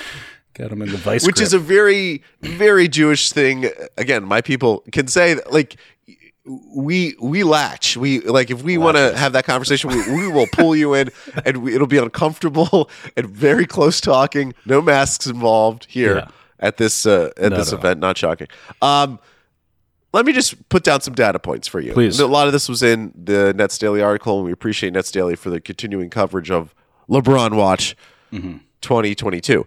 Got 0.53 0.71
him 0.71 0.81
in 0.81 0.89
the 0.89 0.97
vice. 0.97 1.25
which 1.25 1.39
is 1.39 1.53
a 1.53 1.59
very, 1.59 2.23
very 2.41 2.87
Jewish 2.87 3.31
thing. 3.31 3.69
Again, 3.95 4.25
my 4.25 4.41
people 4.41 4.83
can 4.91 5.07
say 5.07 5.35
that, 5.35 5.53
like 5.53 5.77
we 6.47 7.15
we 7.19 7.43
latch. 7.43 7.97
We 7.97 8.21
like 8.21 8.49
if 8.49 8.63
we 8.63 8.77
want 8.77 8.97
to 8.97 9.15
have 9.17 9.33
that 9.33 9.45
conversation, 9.45 9.89
we, 9.89 10.11
we 10.15 10.27
will 10.31 10.47
pull 10.53 10.75
you 10.75 10.93
in, 10.93 11.09
and 11.45 11.57
we, 11.57 11.75
it'll 11.75 11.87
be 11.87 11.97
uncomfortable 11.97 12.89
and 13.15 13.27
very 13.29 13.65
close 13.65 13.99
talking. 14.01 14.53
No 14.65 14.81
masks 14.81 15.27
involved 15.27 15.85
here 15.89 16.15
Yeah. 16.17 16.27
at 16.59 16.77
this 16.77 17.05
uh, 17.05 17.31
at 17.37 17.51
No, 17.51 17.57
this 17.57 17.71
no. 17.71 17.77
event. 17.77 17.99
Not 17.99 18.17
shocking. 18.17 18.47
Um, 18.81 19.19
let 20.13 20.25
me 20.25 20.31
just 20.33 20.69
put 20.69 20.83
down 20.83 21.01
some 21.01 21.13
data 21.13 21.37
points 21.37 21.67
for 21.67 21.79
you. 21.81 21.93
Please. 21.93 22.19
A 22.19 22.27
lot 22.27 22.47
of 22.47 22.53
this 22.53 22.69
was 22.69 22.81
in 22.81 23.11
the 23.15 23.53
Nets 23.53 23.77
Daily 23.77 24.01
article, 24.01 24.37
and 24.37 24.45
we 24.45 24.51
appreciate 24.53 24.93
Nets 24.93 25.11
Daily 25.11 25.35
for 25.35 25.49
the 25.49 25.59
continuing 25.59 26.09
coverage 26.09 26.49
of 26.49 26.73
LeBron 27.09 27.55
Watch 27.55 27.95
Mm-hmm. 28.33 28.57
2022. 28.81 29.65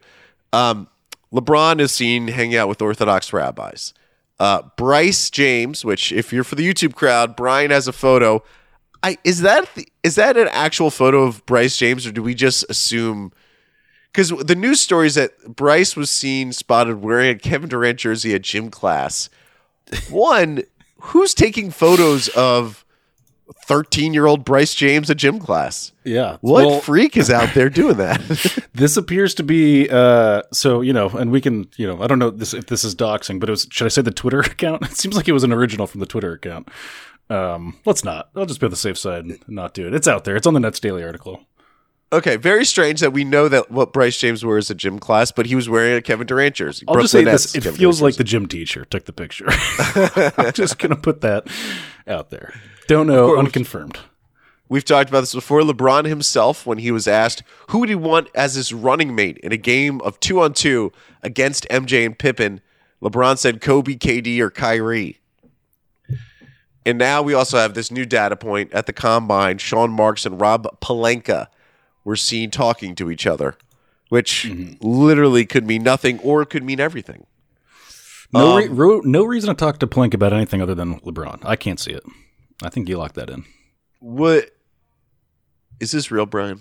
Um, 0.52 0.88
LeBron 1.32 1.80
is 1.80 1.92
seen 1.92 2.28
hanging 2.28 2.56
out 2.56 2.68
with 2.68 2.82
Orthodox 2.82 3.32
rabbis. 3.32 3.94
Uh, 4.40 4.62
Bryce 4.76 5.28
James, 5.28 5.84
which 5.84 6.12
if 6.12 6.32
you're 6.32 6.44
for 6.44 6.54
the 6.54 6.66
YouTube 6.66 6.94
crowd, 6.94 7.36
Brian 7.36 7.70
has 7.70 7.86
a 7.86 7.92
photo. 7.92 8.42
I 9.02 9.18
is 9.22 9.42
that 9.42 9.72
the, 9.74 9.86
is 10.02 10.14
that 10.14 10.38
an 10.38 10.48
actual 10.50 10.90
photo 10.90 11.24
of 11.24 11.44
Bryce 11.44 11.76
James, 11.76 12.06
or 12.06 12.10
do 12.10 12.22
we 12.22 12.34
just 12.34 12.64
assume? 12.70 13.32
Because 14.10 14.30
the 14.30 14.54
news 14.54 14.80
story 14.80 15.08
is 15.08 15.14
that 15.16 15.54
Bryce 15.54 15.94
was 15.94 16.10
seen 16.10 16.52
spotted 16.52 17.02
wearing 17.02 17.28
a 17.28 17.38
Kevin 17.38 17.68
Durant 17.68 17.98
jersey 17.98 18.34
at 18.34 18.40
gym 18.40 18.70
class. 18.70 19.28
One, 20.08 20.62
who's 21.00 21.34
taking 21.34 21.70
photos 21.70 22.28
of 22.28 22.84
13 23.66 24.14
year 24.14 24.26
old 24.26 24.44
Bryce 24.44 24.74
James 24.74 25.10
a 25.10 25.14
gym 25.14 25.38
class. 25.38 25.92
Yeah. 26.04 26.38
What 26.40 26.66
Well, 26.66 26.80
freak 26.80 27.16
is 27.16 27.30
out 27.30 27.54
there 27.54 27.68
doing 27.68 27.96
that? 27.96 28.20
this 28.74 28.96
appears 28.96 29.34
to 29.34 29.42
be 29.42 29.88
uh 29.90 30.42
so 30.52 30.80
you 30.80 30.92
know 30.92 31.08
and 31.10 31.30
we 31.30 31.40
can 31.40 31.68
you 31.76 31.86
know 31.86 32.02
i 32.02 32.06
don't 32.06 32.18
know 32.18 32.30
this 32.30 32.54
if 32.54 32.66
this 32.66 32.84
is 32.84 32.94
doxing 32.94 33.38
but 33.40 33.48
it 33.48 33.52
was 33.52 33.66
should 33.70 33.84
i 33.84 33.88
say 33.88 34.02
the 34.02 34.10
twitter 34.10 34.40
account 34.40 34.82
it 34.82 34.92
seems 34.96 35.16
like 35.16 35.28
it 35.28 35.32
was 35.32 35.44
an 35.44 35.52
original 35.52 35.86
from 35.86 36.00
the 36.00 36.06
twitter 36.06 36.32
account 36.32 36.68
um 37.28 37.76
let's 37.84 38.04
not 38.04 38.30
i'll 38.36 38.46
just 38.46 38.60
be 38.60 38.66
on 38.66 38.70
the 38.70 38.76
safe 38.76 38.98
side 38.98 39.24
and 39.24 39.38
not 39.48 39.74
do 39.74 39.86
it 39.86 39.94
it's 39.94 40.08
out 40.08 40.24
there 40.24 40.36
it's 40.36 40.46
on 40.46 40.54
the 40.54 40.60
nets 40.60 40.80
daily 40.80 41.02
article 41.02 41.44
okay, 42.12 42.34
very 42.36 42.64
strange 42.64 42.98
that 43.00 43.12
we 43.12 43.22
know 43.22 43.46
that 43.48 43.70
what 43.70 43.92
Bryce 43.92 44.18
James 44.18 44.44
wore 44.44 44.54
wears 44.54 44.68
a 44.68 44.74
gym 44.74 44.98
class, 44.98 45.30
but 45.30 45.46
he 45.46 45.54
was 45.54 45.68
wearing 45.68 45.96
a 45.96 46.02
Kevin 46.02 46.26
Durant 46.26 46.56
jersey. 46.56 46.84
i'll 46.88 46.96
just 46.96 47.12
say 47.12 47.18
Brooklyn 47.22 47.32
this 47.34 47.54
it 47.54 47.62
Kevin 47.62 47.78
feels 47.78 47.98
Durant 47.98 48.02
like 48.02 48.14
jersey. 48.14 48.18
the 48.18 48.24
gym 48.24 48.46
teacher 48.48 48.84
took 48.84 49.04
the 49.04 49.12
picture 49.12 49.46
i'm 50.36 50.52
just 50.52 50.78
gonna 50.78 50.96
put 50.96 51.20
that 51.20 51.46
out 52.08 52.30
there 52.30 52.52
don't 52.94 53.06
know 53.06 53.36
unconfirmed 53.38 53.98
We've 54.68 54.84
talked 54.84 55.10
about 55.10 55.22
this 55.22 55.34
before. 55.34 55.62
LeBron 55.62 56.04
himself, 56.04 56.64
when 56.64 56.78
he 56.78 56.92
was 56.92 57.08
asked 57.08 57.42
who 57.70 57.80
would 57.80 57.88
he 57.88 57.96
want 57.96 58.28
as 58.36 58.54
his 58.54 58.72
running 58.72 59.16
mate 59.16 59.36
in 59.38 59.50
a 59.50 59.56
game 59.56 60.00
of 60.02 60.20
two 60.20 60.40
on 60.40 60.52
two 60.52 60.92
against 61.24 61.66
MJ 61.70 62.06
and 62.06 62.16
Pippen, 62.16 62.60
LeBron 63.02 63.36
said 63.36 63.60
Kobe, 63.60 63.94
KD, 63.94 64.38
or 64.38 64.48
Kyrie. 64.48 65.18
And 66.86 66.98
now 66.98 67.20
we 67.20 67.34
also 67.34 67.58
have 67.58 67.74
this 67.74 67.90
new 67.90 68.06
data 68.06 68.36
point 68.36 68.72
at 68.72 68.86
the 68.86 68.92
combine. 68.92 69.58
Sean 69.58 69.90
Marks 69.90 70.24
and 70.24 70.40
Rob 70.40 70.68
Pelinka 70.80 71.48
were 72.04 72.16
seen 72.16 72.50
talking 72.50 72.94
to 72.94 73.10
each 73.10 73.26
other, 73.26 73.56
which 74.08 74.48
literally 74.80 75.44
could 75.46 75.66
mean 75.66 75.82
nothing 75.82 76.20
or 76.20 76.44
could 76.44 76.62
mean 76.62 76.78
everything. 76.78 77.26
no, 78.32 78.58
Um, 78.58 78.76
re- 78.76 79.00
no 79.04 79.24
reason 79.24 79.48
to 79.48 79.54
talk 79.54 79.78
to 79.80 79.86
plank 79.88 80.14
about 80.14 80.32
anything 80.32 80.62
other 80.62 80.74
than 80.76 81.00
lebron 81.00 81.40
i 81.44 81.56
can't 81.56 81.80
see 81.80 81.90
it 81.90 82.04
i 82.62 82.68
think 82.68 82.88
you 82.88 82.96
locked 82.98 83.14
that 83.14 83.30
in 83.30 83.44
What 84.00 84.50
is 85.78 85.92
this 85.92 86.10
real, 86.10 86.26
Brian? 86.26 86.60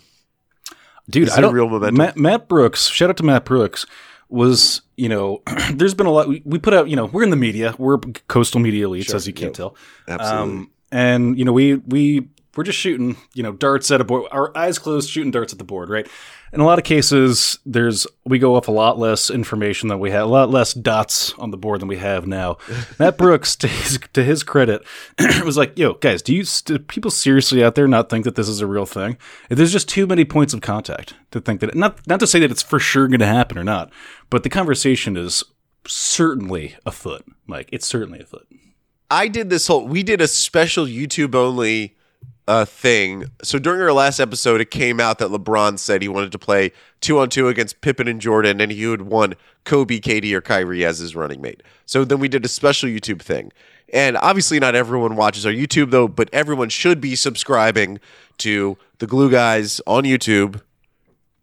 dude 1.09 1.27
Is 1.27 1.37
i 1.37 1.41
don't 1.41 1.53
real 1.53 1.67
momentum? 1.69 1.97
Matt, 1.97 2.17
Matt 2.17 2.47
brooks 2.47 2.87
shout 2.87 3.09
out 3.09 3.17
to 3.17 3.23
matt 3.23 3.45
brooks 3.45 3.85
was 4.29 4.81
you 4.95 5.09
know 5.09 5.41
there's 5.73 5.93
been 5.95 6.05
a 6.05 6.11
lot 6.11 6.27
we, 6.27 6.41
we 6.45 6.59
put 6.59 6.73
out 6.73 6.87
you 6.89 6.95
know 6.95 7.05
we're 7.05 7.23
in 7.23 7.29
the 7.31 7.35
media 7.35 7.73
we're 7.77 7.97
coastal 8.27 8.59
media 8.59 8.85
elites 8.85 9.13
as 9.13 9.25
you 9.27 9.33
can't 9.33 9.55
tell 9.55 9.75
Absolutely. 10.07 10.57
um, 10.57 10.71
and 10.91 11.37
you 11.37 11.45
know 11.45 11.51
we 11.53 11.75
we 11.75 12.27
we're 12.55 12.63
just 12.63 12.77
shooting 12.77 13.15
you 13.33 13.41
know 13.43 13.51
darts 13.53 13.89
at 13.91 14.01
a 14.01 14.03
board 14.03 14.27
our 14.31 14.55
eyes 14.55 14.77
closed 14.77 15.09
shooting 15.09 15.31
darts 15.31 15.51
at 15.51 15.57
the 15.59 15.65
board 15.65 15.89
right 15.89 16.07
in 16.53 16.59
a 16.59 16.65
lot 16.65 16.79
of 16.79 16.85
cases 16.85 17.59
there's 17.65 18.07
we 18.25 18.39
go 18.39 18.55
off 18.55 18.67
a 18.67 18.71
lot 18.71 18.97
less 18.97 19.29
information 19.29 19.89
than 19.89 19.99
we 19.99 20.11
had 20.11 20.21
a 20.21 20.25
lot 20.25 20.49
less 20.49 20.73
dots 20.73 21.33
on 21.33 21.51
the 21.51 21.57
board 21.57 21.81
than 21.81 21.87
we 21.87 21.97
have 21.97 22.27
now. 22.27 22.57
Matt 22.99 23.17
brooks 23.17 23.55
to 23.57 23.67
his 23.67 23.99
to 24.13 24.23
his 24.23 24.43
credit 24.43 24.83
was 25.43 25.57
like 25.57 25.77
yo 25.77 25.93
guys 25.93 26.21
do 26.21 26.35
you 26.35 26.43
do 26.65 26.79
people 26.79 27.11
seriously 27.11 27.63
out 27.63 27.75
there 27.75 27.87
not 27.87 28.09
think 28.09 28.25
that 28.25 28.35
this 28.35 28.47
is 28.47 28.61
a 28.61 28.67
real 28.67 28.85
thing? 28.85 29.17
There's 29.49 29.71
just 29.71 29.89
too 29.89 30.07
many 30.07 30.25
points 30.25 30.53
of 30.53 30.61
contact 30.61 31.13
to 31.31 31.39
think 31.39 31.61
that 31.61 31.75
not 31.75 32.05
not 32.07 32.19
to 32.19 32.27
say 32.27 32.39
that 32.39 32.51
it's 32.51 32.63
for 32.63 32.79
sure 32.79 33.07
going 33.07 33.19
to 33.19 33.25
happen 33.25 33.57
or 33.57 33.63
not 33.63 33.91
but 34.29 34.43
the 34.43 34.49
conversation 34.49 35.17
is 35.17 35.43
certainly 35.87 36.75
afoot 36.85 37.25
mike. 37.47 37.69
It's 37.71 37.87
certainly 37.87 38.19
afoot. 38.19 38.47
I 39.11 39.27
did 39.27 39.49
this 39.49 39.67
whole. 39.67 39.87
We 39.87 40.03
did 40.03 40.21
a 40.21 40.27
special 40.27 40.85
YouTube 40.85 41.33
only 41.33 41.95
uh, 42.49 42.65
thing. 42.65 43.25
So 43.43 43.59
during 43.59 43.79
our 43.79 43.93
last 43.93 44.19
episode, 44.19 44.59
it 44.59 44.71
came 44.71 44.99
out 44.99 45.19
that 45.19 45.29
LeBron 45.29 45.77
said 45.77 46.01
he 46.01 46.07
wanted 46.07 46.31
to 46.31 46.39
play 46.39 46.71
two 46.99 47.19
on 47.19 47.29
two 47.29 47.47
against 47.47 47.79
Pippen 47.81 48.07
and 48.07 48.19
Jordan, 48.19 48.59
and 48.59 48.71
he 48.71 48.87
would 48.87 49.03
want 49.03 49.35
Kobe, 49.65 49.99
KD, 49.99 50.33
or 50.33 50.41
Kyrie 50.41 50.83
as 50.83 50.97
his 50.97 51.15
running 51.15 51.41
mate. 51.41 51.61
So 51.85 52.03
then 52.03 52.19
we 52.19 52.27
did 52.27 52.43
a 52.43 52.47
special 52.47 52.89
YouTube 52.89 53.21
thing. 53.21 53.51
And 53.93 54.17
obviously, 54.17 54.59
not 54.59 54.73
everyone 54.73 55.15
watches 55.15 55.45
our 55.45 55.51
YouTube 55.51 55.91
though, 55.91 56.07
but 56.07 56.27
everyone 56.33 56.69
should 56.69 56.99
be 56.99 57.15
subscribing 57.15 57.99
to 58.39 58.77
the 58.97 59.05
Glue 59.05 59.29
Guys 59.29 59.79
on 59.85 60.03
YouTube. 60.03 60.61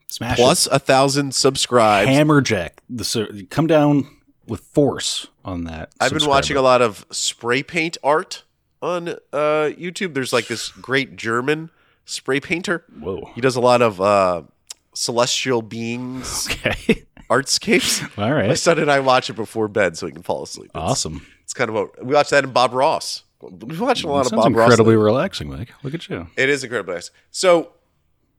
smash. 0.08 0.36
Plus 0.36 0.66
a 0.66 0.80
thousand 0.80 1.36
subscribes. 1.36 2.10
hammerjack 2.10 2.70
the 2.90 3.04
sur- 3.04 3.30
come 3.48 3.68
down 3.68 4.08
with 4.46 4.60
force 4.60 5.28
on 5.44 5.64
that. 5.64 5.90
I've 6.00 6.12
been 6.12 6.26
watching 6.26 6.56
a 6.56 6.62
lot 6.62 6.82
of 6.82 7.06
spray 7.12 7.62
paint 7.62 7.96
art 8.02 8.42
on 8.82 9.08
uh, 9.08 9.14
YouTube. 9.32 10.14
There's 10.14 10.32
like 10.32 10.46
this 10.46 10.68
great 10.70 11.16
German 11.16 11.70
spray 12.04 12.40
painter. 12.40 12.84
Whoa. 12.98 13.30
He 13.34 13.40
does 13.40 13.56
a 13.56 13.60
lot 13.60 13.82
of 13.82 14.00
uh, 14.00 14.42
celestial 14.94 15.62
beings 15.62 16.48
Okay. 16.50 17.04
artscapes. 17.30 18.02
All 18.18 18.32
right. 18.32 18.48
My 18.48 18.54
son 18.54 18.78
and 18.78 18.90
I 18.90 19.00
watch 19.00 19.28
it 19.30 19.34
before 19.34 19.68
bed 19.68 19.96
so 19.96 20.06
he 20.06 20.12
can 20.12 20.22
fall 20.22 20.42
asleep. 20.42 20.66
It's, 20.66 20.76
awesome. 20.76 21.26
It's 21.42 21.54
kind 21.54 21.68
of 21.68 21.74
what 21.74 22.04
we 22.04 22.14
watch 22.14 22.30
that 22.30 22.44
in 22.44 22.52
Bob 22.52 22.72
Ross. 22.72 23.22
We 23.40 23.78
watch 23.78 24.02
a 24.02 24.08
lot 24.08 24.26
of 24.26 24.32
Bob 24.32 24.54
Ross. 24.56 24.70
incredibly 24.70 24.96
relaxing, 24.96 25.48
Mike. 25.50 25.70
Look 25.82 25.94
at 25.94 26.08
you. 26.08 26.28
It 26.36 26.48
is 26.48 26.64
incredibly 26.64 26.94
nice. 26.94 27.10
So, 27.30 27.72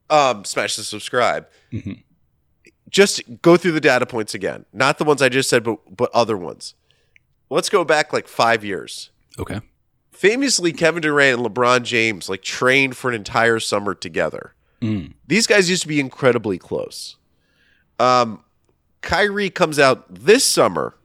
um, 0.10 0.44
smash 0.44 0.76
the 0.76 0.84
subscribe. 0.84 1.48
Mm-hmm. 1.72 1.94
Just 2.90 3.22
go 3.42 3.58
through 3.58 3.74
the 3.74 3.82
data 3.82 4.06
points 4.06 4.34
again. 4.34 4.66
Not 4.74 4.98
the 4.98 5.04
ones 5.04 5.22
I 5.22 5.30
just 5.30 5.50
said, 5.50 5.64
but 5.64 5.80
but 5.96 6.10
other 6.14 6.38
ones. 6.38 6.74
Let's 7.50 7.70
go 7.70 7.84
back 7.84 8.12
like 8.14 8.28
five 8.28 8.64
years. 8.64 9.10
Okay. 9.38 9.60
Famously 10.18 10.74
Kevin 10.74 11.02
Durant 11.02 11.40
and 11.40 11.48
LeBron 11.48 11.84
James 11.84 12.28
like 12.28 12.42
trained 12.42 12.98
for 12.98 13.10
an 13.10 13.16
entire 13.16 13.60
summer 13.60 13.94
together. 13.94 14.54
These 15.28 15.48
guys 15.48 15.70
used 15.70 15.84
to 15.84 15.88
be 15.88 16.00
incredibly 16.00 16.58
close. 16.58 17.18
Um, 18.00 18.44
Kyrie 19.02 19.50
comes 19.50 19.80
out 19.80 20.06
this 20.14 20.46
summer. 20.46 20.96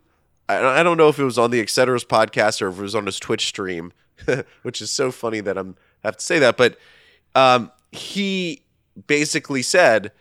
I, 0.49 0.81
I 0.81 0.83
don't 0.83 0.97
know 0.97 1.09
if 1.09 1.19
it 1.19 1.25
was 1.25 1.39
on 1.39 1.51
the 1.51 1.63
Etceteras 1.63 2.07
podcast 2.07 2.63
or 2.63 2.69
if 2.69 2.79
it 2.79 2.83
was 2.83 2.95
on 2.95 3.07
his 3.07 3.19
Twitch 3.19 3.47
stream, 3.47 3.93
which 4.63 4.81
is 4.81 4.91
so 4.91 5.11
funny 5.11 5.41
that 5.41 5.59
I'm 5.59 5.77
I 6.05 6.09
have 6.09 6.17
to 6.17 6.25
say 6.25 6.39
that. 6.41 6.57
But 6.57 6.79
um, 7.35 7.71
he 7.93 8.63
basically 9.07 9.63
said, 9.63 10.13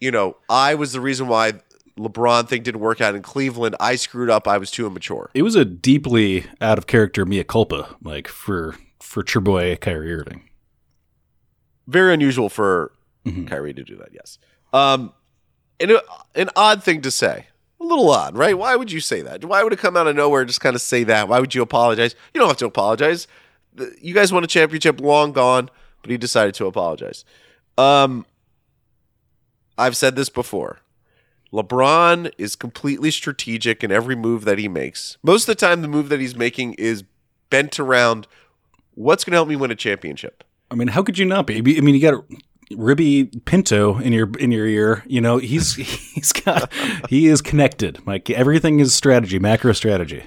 you 0.00 0.10
know, 0.10 0.36
I 0.48 0.74
was 0.74 0.92
the 0.92 1.00
reason 1.00 1.28
why 1.28 1.52
LeBron 2.00 2.48
thing 2.48 2.62
didn't 2.62 2.80
work 2.80 3.00
out 3.00 3.14
in 3.14 3.22
Cleveland. 3.22 3.76
I 3.78 3.96
screwed 3.96 4.30
up. 4.30 4.48
I 4.48 4.58
was 4.58 4.70
too 4.70 4.86
immature. 4.86 5.30
It 5.34 5.42
was 5.42 5.54
a 5.54 5.64
deeply 5.64 6.46
out 6.60 6.78
of 6.78 6.86
character 6.86 7.26
mea 7.26 7.44
culpa, 7.44 7.96
like 8.02 8.26
for 8.28 8.74
for 9.00 9.24
your 9.34 9.42
boy 9.42 9.76
Kyrie 9.76 10.12
Irving. 10.14 10.48
very 11.86 12.14
unusual 12.14 12.48
for 12.48 12.92
Kyrie 13.46 13.74
to 13.74 13.84
do 13.84 13.96
that. 13.96 14.08
Yes, 14.12 14.38
um, 14.72 15.12
and 15.78 15.90
a, 15.92 16.02
an 16.34 16.48
odd 16.56 16.82
thing 16.82 17.00
to 17.02 17.10
say. 17.10 17.46
A 17.80 17.84
little 17.84 18.10
odd, 18.10 18.36
right? 18.36 18.56
Why 18.58 18.76
would 18.76 18.92
you 18.92 19.00
say 19.00 19.22
that? 19.22 19.42
Why 19.44 19.62
would 19.62 19.72
it 19.72 19.78
come 19.78 19.96
out 19.96 20.06
of 20.06 20.14
nowhere 20.14 20.44
just 20.44 20.60
kind 20.60 20.76
of 20.76 20.82
say 20.82 21.02
that? 21.04 21.28
Why 21.28 21.40
would 21.40 21.54
you 21.54 21.62
apologize? 21.62 22.14
You 22.34 22.40
don't 22.40 22.48
have 22.48 22.58
to 22.58 22.66
apologize. 22.66 23.26
You 24.02 24.12
guys 24.12 24.32
won 24.32 24.44
a 24.44 24.46
championship, 24.46 25.00
long 25.00 25.32
gone, 25.32 25.70
but 26.02 26.10
he 26.10 26.18
decided 26.18 26.54
to 26.56 26.66
apologize. 26.66 27.24
Um, 27.78 28.26
I've 29.78 29.96
said 29.96 30.14
this 30.14 30.28
before. 30.28 30.80
LeBron 31.52 32.30
is 32.38 32.54
completely 32.56 33.10
strategic 33.10 33.82
in 33.82 33.90
every 33.90 34.14
move 34.14 34.44
that 34.44 34.58
he 34.58 34.68
makes. 34.68 35.18
Most 35.22 35.42
of 35.42 35.46
the 35.48 35.54
time, 35.54 35.82
the 35.82 35.88
move 35.88 36.08
that 36.08 36.20
he's 36.20 36.36
making 36.36 36.74
is 36.74 37.02
bent 37.50 37.80
around 37.80 38.26
what's 38.94 39.24
going 39.24 39.32
to 39.32 39.36
help 39.36 39.48
me 39.48 39.56
win 39.56 39.70
a 39.70 39.76
championship. 39.76 40.44
I 40.70 40.76
mean, 40.76 40.88
how 40.88 41.02
could 41.02 41.18
you 41.18 41.24
not 41.24 41.46
be? 41.46 41.58
I 41.58 41.80
mean, 41.80 41.94
you 41.94 42.00
got 42.00 42.24
Ribby 42.70 43.26
Pinto 43.44 43.98
in 43.98 44.12
your 44.12 44.30
in 44.38 44.52
your 44.52 44.66
ear. 44.66 45.02
You 45.06 45.20
know, 45.20 45.38
he's 45.38 45.74
he's 46.14 46.32
got 46.32 46.72
he 47.08 47.26
is 47.26 47.42
connected. 47.42 48.06
Like 48.06 48.30
everything 48.30 48.78
is 48.78 48.94
strategy, 48.94 49.38
macro 49.38 49.72
strategy. 49.72 50.24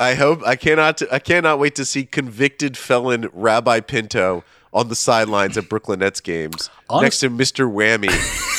I 0.00 0.14
hope 0.14 0.42
I 0.46 0.56
cannot 0.56 1.02
I 1.12 1.18
cannot 1.18 1.58
wait 1.58 1.74
to 1.74 1.84
see 1.84 2.04
convicted 2.04 2.76
felon 2.76 3.28
Rabbi 3.32 3.80
Pinto 3.80 4.44
on 4.72 4.88
the 4.88 4.94
sidelines 4.94 5.56
at 5.56 5.68
Brooklyn 5.68 6.00
Nets 6.00 6.20
games 6.20 6.68
next 7.00 7.20
to 7.20 7.30
Mr. 7.30 7.70
Whammy 7.70 8.08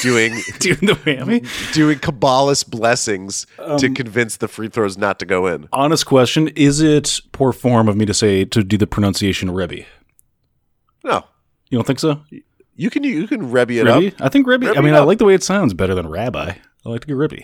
doing 0.01 0.31
Doing 0.59 0.77
the 0.81 0.93
whammy. 1.05 1.73
doing 1.73 1.99
Kabbalist 1.99 2.69
blessings 2.69 3.45
Um, 3.59 3.77
to 3.77 3.89
convince 3.91 4.37
the 4.37 4.47
free 4.47 4.67
throws 4.69 4.97
not 4.97 5.19
to 5.19 5.25
go 5.25 5.45
in. 5.47 5.67
Honest 5.73 6.05
question: 6.05 6.47
Is 6.49 6.81
it 6.81 7.19
poor 7.31 7.51
form 7.53 7.87
of 7.87 7.95
me 7.95 8.05
to 8.05 8.13
say 8.13 8.45
to 8.45 8.63
do 8.63 8.77
the 8.77 8.87
pronunciation 8.87 9.51
Rebbe? 9.51 9.85
No. 11.03 11.23
You 11.69 11.77
don't 11.77 11.85
think 11.85 11.99
so? 11.99 12.21
You 12.75 12.89
can 12.89 13.03
you 13.03 13.27
can 13.27 13.51
Rebbe 13.51 13.73
it 13.73 13.83
Rebbe? 13.85 14.15
up. 14.15 14.21
I 14.21 14.29
think 14.29 14.47
Rebbe. 14.47 14.73
I 14.75 14.81
mean, 14.81 14.93
I 14.95 14.99
like 15.01 15.17
the 15.19 15.25
way 15.25 15.33
it 15.35 15.43
sounds 15.43 15.73
better 15.73 15.93
than 15.95 16.07
Rabbi. 16.07 16.53
I 16.85 16.89
like 16.89 17.01
to 17.01 17.07
get 17.07 17.15
Rebbe. 17.17 17.43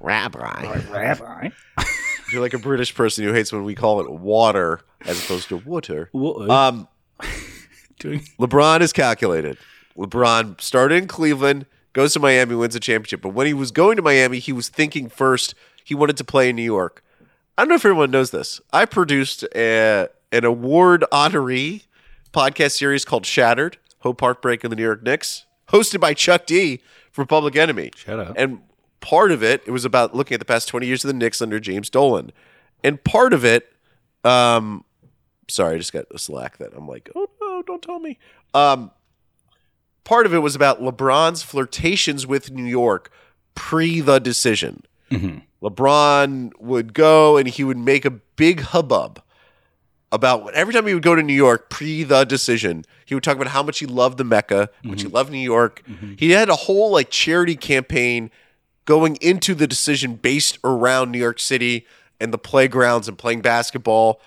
Rabbi. 0.00 0.80
Rabbi. 0.90 1.50
You're 2.32 2.40
like 2.40 2.54
a 2.54 2.58
British 2.58 2.94
person 2.94 3.24
who 3.24 3.32
hates 3.32 3.52
when 3.52 3.64
we 3.64 3.74
call 3.74 4.00
it 4.00 4.08
water 4.10 4.80
as 5.02 5.22
opposed 5.22 5.48
to 5.48 5.56
water. 5.58 6.08
Well, 6.12 6.50
Um 6.50 6.88
doing 8.00 8.20
LeBron 8.38 8.80
is 8.80 8.92
calculated. 8.92 9.56
LeBron 9.96 10.60
started 10.60 10.96
in 10.96 11.06
Cleveland, 11.06 11.66
goes 11.92 12.12
to 12.14 12.20
Miami, 12.20 12.54
wins 12.54 12.74
a 12.74 12.80
championship. 12.80 13.22
But 13.22 13.30
when 13.30 13.46
he 13.46 13.54
was 13.54 13.70
going 13.70 13.96
to 13.96 14.02
Miami, 14.02 14.38
he 14.38 14.52
was 14.52 14.68
thinking 14.68 15.08
first 15.08 15.54
he 15.84 15.94
wanted 15.94 16.16
to 16.16 16.24
play 16.24 16.48
in 16.50 16.56
New 16.56 16.62
York. 16.62 17.04
I 17.56 17.62
don't 17.62 17.68
know 17.68 17.74
if 17.74 17.84
everyone 17.84 18.10
knows 18.10 18.30
this. 18.30 18.60
I 18.72 18.84
produced 18.86 19.44
a, 19.54 20.08
an 20.32 20.44
award 20.44 21.04
honoree 21.12 21.84
podcast 22.32 22.72
series 22.78 23.04
called 23.04 23.26
Shattered, 23.26 23.76
Hope 23.98 24.20
Heartbreak 24.20 24.64
and 24.64 24.72
the 24.72 24.76
New 24.76 24.82
York 24.84 25.02
Knicks, 25.02 25.44
hosted 25.68 26.00
by 26.00 26.14
Chuck 26.14 26.46
D 26.46 26.80
from 27.10 27.26
Public 27.26 27.56
Enemy. 27.56 27.90
Shout 27.96 28.20
out. 28.20 28.34
And 28.36 28.60
part 29.00 29.32
of 29.32 29.42
it, 29.42 29.62
it 29.66 29.70
was 29.70 29.84
about 29.84 30.14
looking 30.14 30.34
at 30.34 30.40
the 30.40 30.46
past 30.46 30.68
20 30.68 30.86
years 30.86 31.04
of 31.04 31.08
the 31.08 31.14
Knicks 31.14 31.42
under 31.42 31.58
James 31.60 31.90
Dolan. 31.90 32.32
And 32.82 33.02
part 33.04 33.32
of 33.32 33.44
it, 33.44 33.72
um, 34.24 34.84
sorry, 35.48 35.74
I 35.74 35.78
just 35.78 35.92
got 35.92 36.06
a 36.12 36.18
slack 36.18 36.58
that 36.58 36.72
I'm 36.74 36.86
like, 36.86 37.10
oh 37.14 37.29
don't 37.80 37.94
tell 37.94 38.00
me. 38.00 38.18
Um, 38.54 38.90
part 40.04 40.26
of 40.26 40.34
it 40.34 40.38
was 40.38 40.54
about 40.54 40.80
LeBron's 40.80 41.42
flirtations 41.42 42.26
with 42.26 42.50
New 42.50 42.64
York 42.64 43.10
pre 43.54 44.00
the 44.00 44.18
decision. 44.18 44.84
Mm-hmm. 45.10 45.38
LeBron 45.66 46.52
would 46.60 46.94
go 46.94 47.36
and 47.36 47.48
he 47.48 47.64
would 47.64 47.78
make 47.78 48.04
a 48.04 48.10
big 48.10 48.60
hubbub 48.60 49.22
about 50.12 50.52
every 50.54 50.74
time 50.74 50.86
he 50.86 50.94
would 50.94 51.02
go 51.02 51.14
to 51.14 51.22
New 51.22 51.34
York 51.34 51.70
pre 51.70 52.02
the 52.02 52.24
decision, 52.24 52.84
he 53.04 53.14
would 53.14 53.22
talk 53.22 53.36
about 53.36 53.48
how 53.48 53.62
much 53.62 53.78
he 53.78 53.86
loved 53.86 54.18
the 54.18 54.24
Mecca, 54.24 54.70
how 54.82 54.90
much 54.90 55.02
he 55.02 55.06
mm-hmm. 55.06 55.14
loved 55.14 55.30
New 55.30 55.38
York. 55.38 55.82
Mm-hmm. 55.88 56.14
He 56.16 56.30
had 56.30 56.48
a 56.48 56.56
whole 56.56 56.90
like 56.90 57.10
charity 57.10 57.56
campaign 57.56 58.30
going 58.84 59.16
into 59.20 59.54
the 59.54 59.66
decision 59.66 60.16
based 60.16 60.58
around 60.64 61.12
New 61.12 61.18
York 61.18 61.38
City 61.38 61.86
and 62.18 62.32
the 62.32 62.38
playgrounds 62.38 63.08
and 63.08 63.16
playing 63.16 63.40
basketball, 63.40 64.20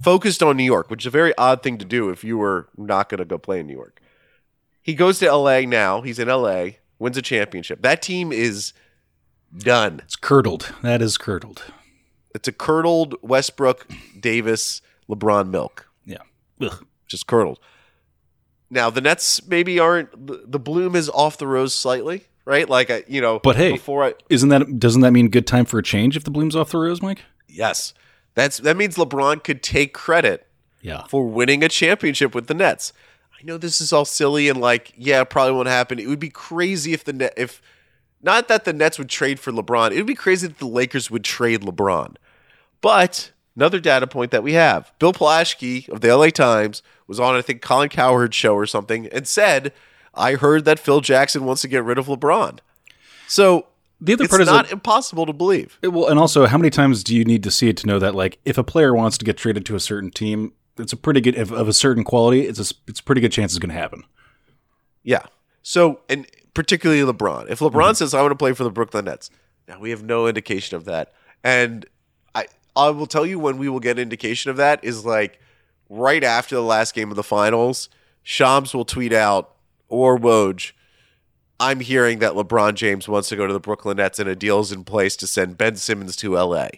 focused 0.00 0.42
on 0.42 0.56
New 0.56 0.64
York, 0.64 0.90
which 0.90 1.02
is 1.02 1.06
a 1.06 1.10
very 1.10 1.36
odd 1.36 1.62
thing 1.62 1.78
to 1.78 1.84
do 1.84 2.10
if 2.10 2.22
you 2.24 2.38
were 2.38 2.68
not 2.76 3.08
going 3.08 3.18
to 3.18 3.24
go 3.24 3.38
play 3.38 3.60
in 3.60 3.66
New 3.66 3.74
York. 3.74 4.00
He 4.82 4.94
goes 4.94 5.18
to 5.18 5.32
LA 5.34 5.60
now. 5.60 6.00
He's 6.02 6.18
in 6.18 6.28
LA, 6.28 6.66
wins 6.98 7.16
a 7.16 7.22
championship. 7.22 7.82
That 7.82 8.02
team 8.02 8.30
is 8.32 8.72
done. 9.58 10.00
It's 10.04 10.16
curdled. 10.16 10.72
That 10.82 11.02
is 11.02 11.18
curdled. 11.18 11.64
It's 12.34 12.46
a 12.48 12.52
curdled 12.52 13.16
Westbrook, 13.22 13.86
Davis, 14.20 14.82
LeBron 15.08 15.48
milk. 15.48 15.88
Yeah. 16.04 16.18
Ugh. 16.60 16.84
just 17.06 17.26
curdled. 17.26 17.58
Now 18.68 18.90
the 18.90 19.00
Nets 19.00 19.46
maybe 19.46 19.78
aren't 19.78 20.26
the, 20.26 20.42
the 20.46 20.58
bloom 20.58 20.94
is 20.96 21.08
off 21.10 21.38
the 21.38 21.46
rose 21.46 21.72
slightly, 21.72 22.24
right? 22.44 22.68
Like 22.68 22.90
I, 22.90 23.04
you 23.06 23.20
know, 23.20 23.38
But 23.38 23.56
hey, 23.56 23.72
before 23.72 24.04
I 24.04 24.14
Isn't 24.28 24.48
that 24.50 24.78
doesn't 24.80 25.02
that 25.02 25.12
mean 25.12 25.28
good 25.28 25.46
time 25.46 25.64
for 25.64 25.78
a 25.78 25.82
change 25.82 26.16
if 26.16 26.24
the 26.24 26.30
bloom's 26.32 26.56
off 26.56 26.70
the 26.70 26.78
rose, 26.78 27.00
Mike? 27.00 27.22
yes, 27.48 27.94
that's 28.36 28.58
that 28.58 28.76
means 28.76 28.94
LeBron 28.96 29.42
could 29.42 29.64
take 29.64 29.92
credit 29.92 30.46
Yeah. 30.80 31.04
for 31.08 31.26
winning 31.26 31.64
a 31.64 31.68
championship 31.68 32.32
with 32.36 32.46
the 32.46 32.54
Nets. 32.54 32.92
I 33.38 33.44
know 33.44 33.58
this 33.58 33.80
is 33.80 33.92
all 33.92 34.04
silly 34.04 34.48
and 34.48 34.60
like 34.60 34.92
yeah, 34.96 35.22
it 35.22 35.30
probably 35.30 35.54
won't 35.54 35.66
happen. 35.68 35.98
It 35.98 36.06
would 36.06 36.20
be 36.20 36.30
crazy 36.30 36.92
if 36.92 37.02
the 37.02 37.12
net 37.12 37.34
if 37.36 37.60
not 38.22 38.46
that 38.48 38.64
the 38.64 38.72
Nets 38.72 38.98
would 38.98 39.08
trade 39.08 39.40
for 39.40 39.50
LeBron. 39.52 39.90
It 39.90 39.96
would 39.96 40.06
be 40.06 40.14
crazy 40.14 40.46
that 40.46 40.58
the 40.58 40.66
Lakers 40.66 41.10
would 41.10 41.24
trade 41.24 41.62
LeBron. 41.62 42.14
But 42.80 43.32
another 43.56 43.80
data 43.80 44.06
point 44.06 44.30
that 44.30 44.42
we 44.42 44.52
have 44.52 44.92
Bill 44.98 45.12
Plaschke 45.12 45.88
of 45.88 46.00
the 46.00 46.14
LA 46.16 46.28
Times 46.28 46.82
was 47.06 47.18
on, 47.20 47.34
I 47.36 47.42
think, 47.42 47.62
Colin 47.62 47.88
Cowherd's 47.88 48.36
show 48.36 48.54
or 48.54 48.66
something 48.66 49.06
and 49.08 49.26
said, 49.28 49.72
I 50.14 50.34
heard 50.34 50.64
that 50.64 50.78
Phil 50.78 51.00
Jackson 51.00 51.44
wants 51.44 51.62
to 51.62 51.68
get 51.68 51.84
rid 51.84 51.98
of 51.98 52.06
LeBron. 52.06 52.58
So 53.28 53.66
The 54.00 54.12
other 54.12 54.24
it's 54.24 54.30
part 54.30 54.42
is 54.42 54.48
not 54.48 54.70
impossible 54.70 55.24
to 55.26 55.32
believe. 55.32 55.78
Well, 55.82 56.08
and 56.08 56.18
also, 56.18 56.46
how 56.46 56.58
many 56.58 56.70
times 56.70 57.02
do 57.02 57.16
you 57.16 57.24
need 57.24 57.42
to 57.44 57.50
see 57.50 57.68
it 57.68 57.76
to 57.78 57.86
know 57.86 57.98
that, 57.98 58.14
like, 58.14 58.38
if 58.44 58.58
a 58.58 58.64
player 58.64 58.94
wants 58.94 59.16
to 59.18 59.24
get 59.24 59.38
traded 59.38 59.64
to 59.66 59.74
a 59.74 59.80
certain 59.80 60.10
team, 60.10 60.52
it's 60.78 60.92
a 60.92 60.96
pretty 60.96 61.20
good 61.20 61.36
of, 61.36 61.50
of 61.52 61.68
a 61.68 61.72
certain 61.72 62.04
quality. 62.04 62.42
It's 62.42 62.58
a 62.58 62.74
it's 62.86 63.00
a 63.00 63.02
pretty 63.02 63.20
good 63.20 63.32
chance 63.32 63.52
it's 63.52 63.58
going 63.58 63.74
to 63.74 63.80
happen. 63.80 64.04
Yeah. 65.02 65.22
So, 65.62 66.00
and 66.08 66.26
particularly 66.52 67.00
LeBron. 67.02 67.50
If 67.50 67.60
LeBron 67.60 67.72
mm-hmm. 67.72 67.94
says, 67.94 68.12
I 68.12 68.20
want 68.20 68.32
to 68.32 68.36
play 68.36 68.52
for 68.52 68.64
the 68.64 68.70
Brooklyn 68.70 69.06
Nets, 69.06 69.30
now 69.66 69.78
we 69.80 69.90
have 69.90 70.02
no 70.02 70.26
indication 70.26 70.76
of 70.76 70.84
that. 70.84 71.12
And 71.42 71.86
I, 72.34 72.46
I 72.74 72.90
will 72.90 73.06
tell 73.06 73.24
you 73.24 73.38
when 73.38 73.56
we 73.56 73.68
will 73.68 73.80
get 73.80 73.98
indication 73.98 74.50
of 74.50 74.56
that 74.56 74.84
is 74.84 75.04
like 75.04 75.40
right 75.88 76.22
after 76.22 76.54
the 76.54 76.62
last 76.62 76.94
game 76.94 77.10
of 77.10 77.16
the 77.16 77.22
finals, 77.22 77.88
Shams 78.22 78.74
will 78.74 78.84
tweet 78.84 79.12
out 79.12 79.54
or 79.88 80.18
Woj, 80.18 80.72
I'm 81.58 81.80
hearing 81.80 82.18
that 82.18 82.32
LeBron 82.32 82.74
James 82.74 83.08
wants 83.08 83.28
to 83.30 83.36
go 83.36 83.46
to 83.46 83.52
the 83.52 83.60
Brooklyn 83.60 83.96
Nets 83.96 84.18
and 84.18 84.28
a 84.28 84.36
deal 84.36 84.60
is 84.60 84.72
in 84.72 84.84
place 84.84 85.16
to 85.16 85.26
send 85.26 85.56
Ben 85.56 85.76
Simmons 85.76 86.16
to 86.16 86.34
LA. 86.36 86.68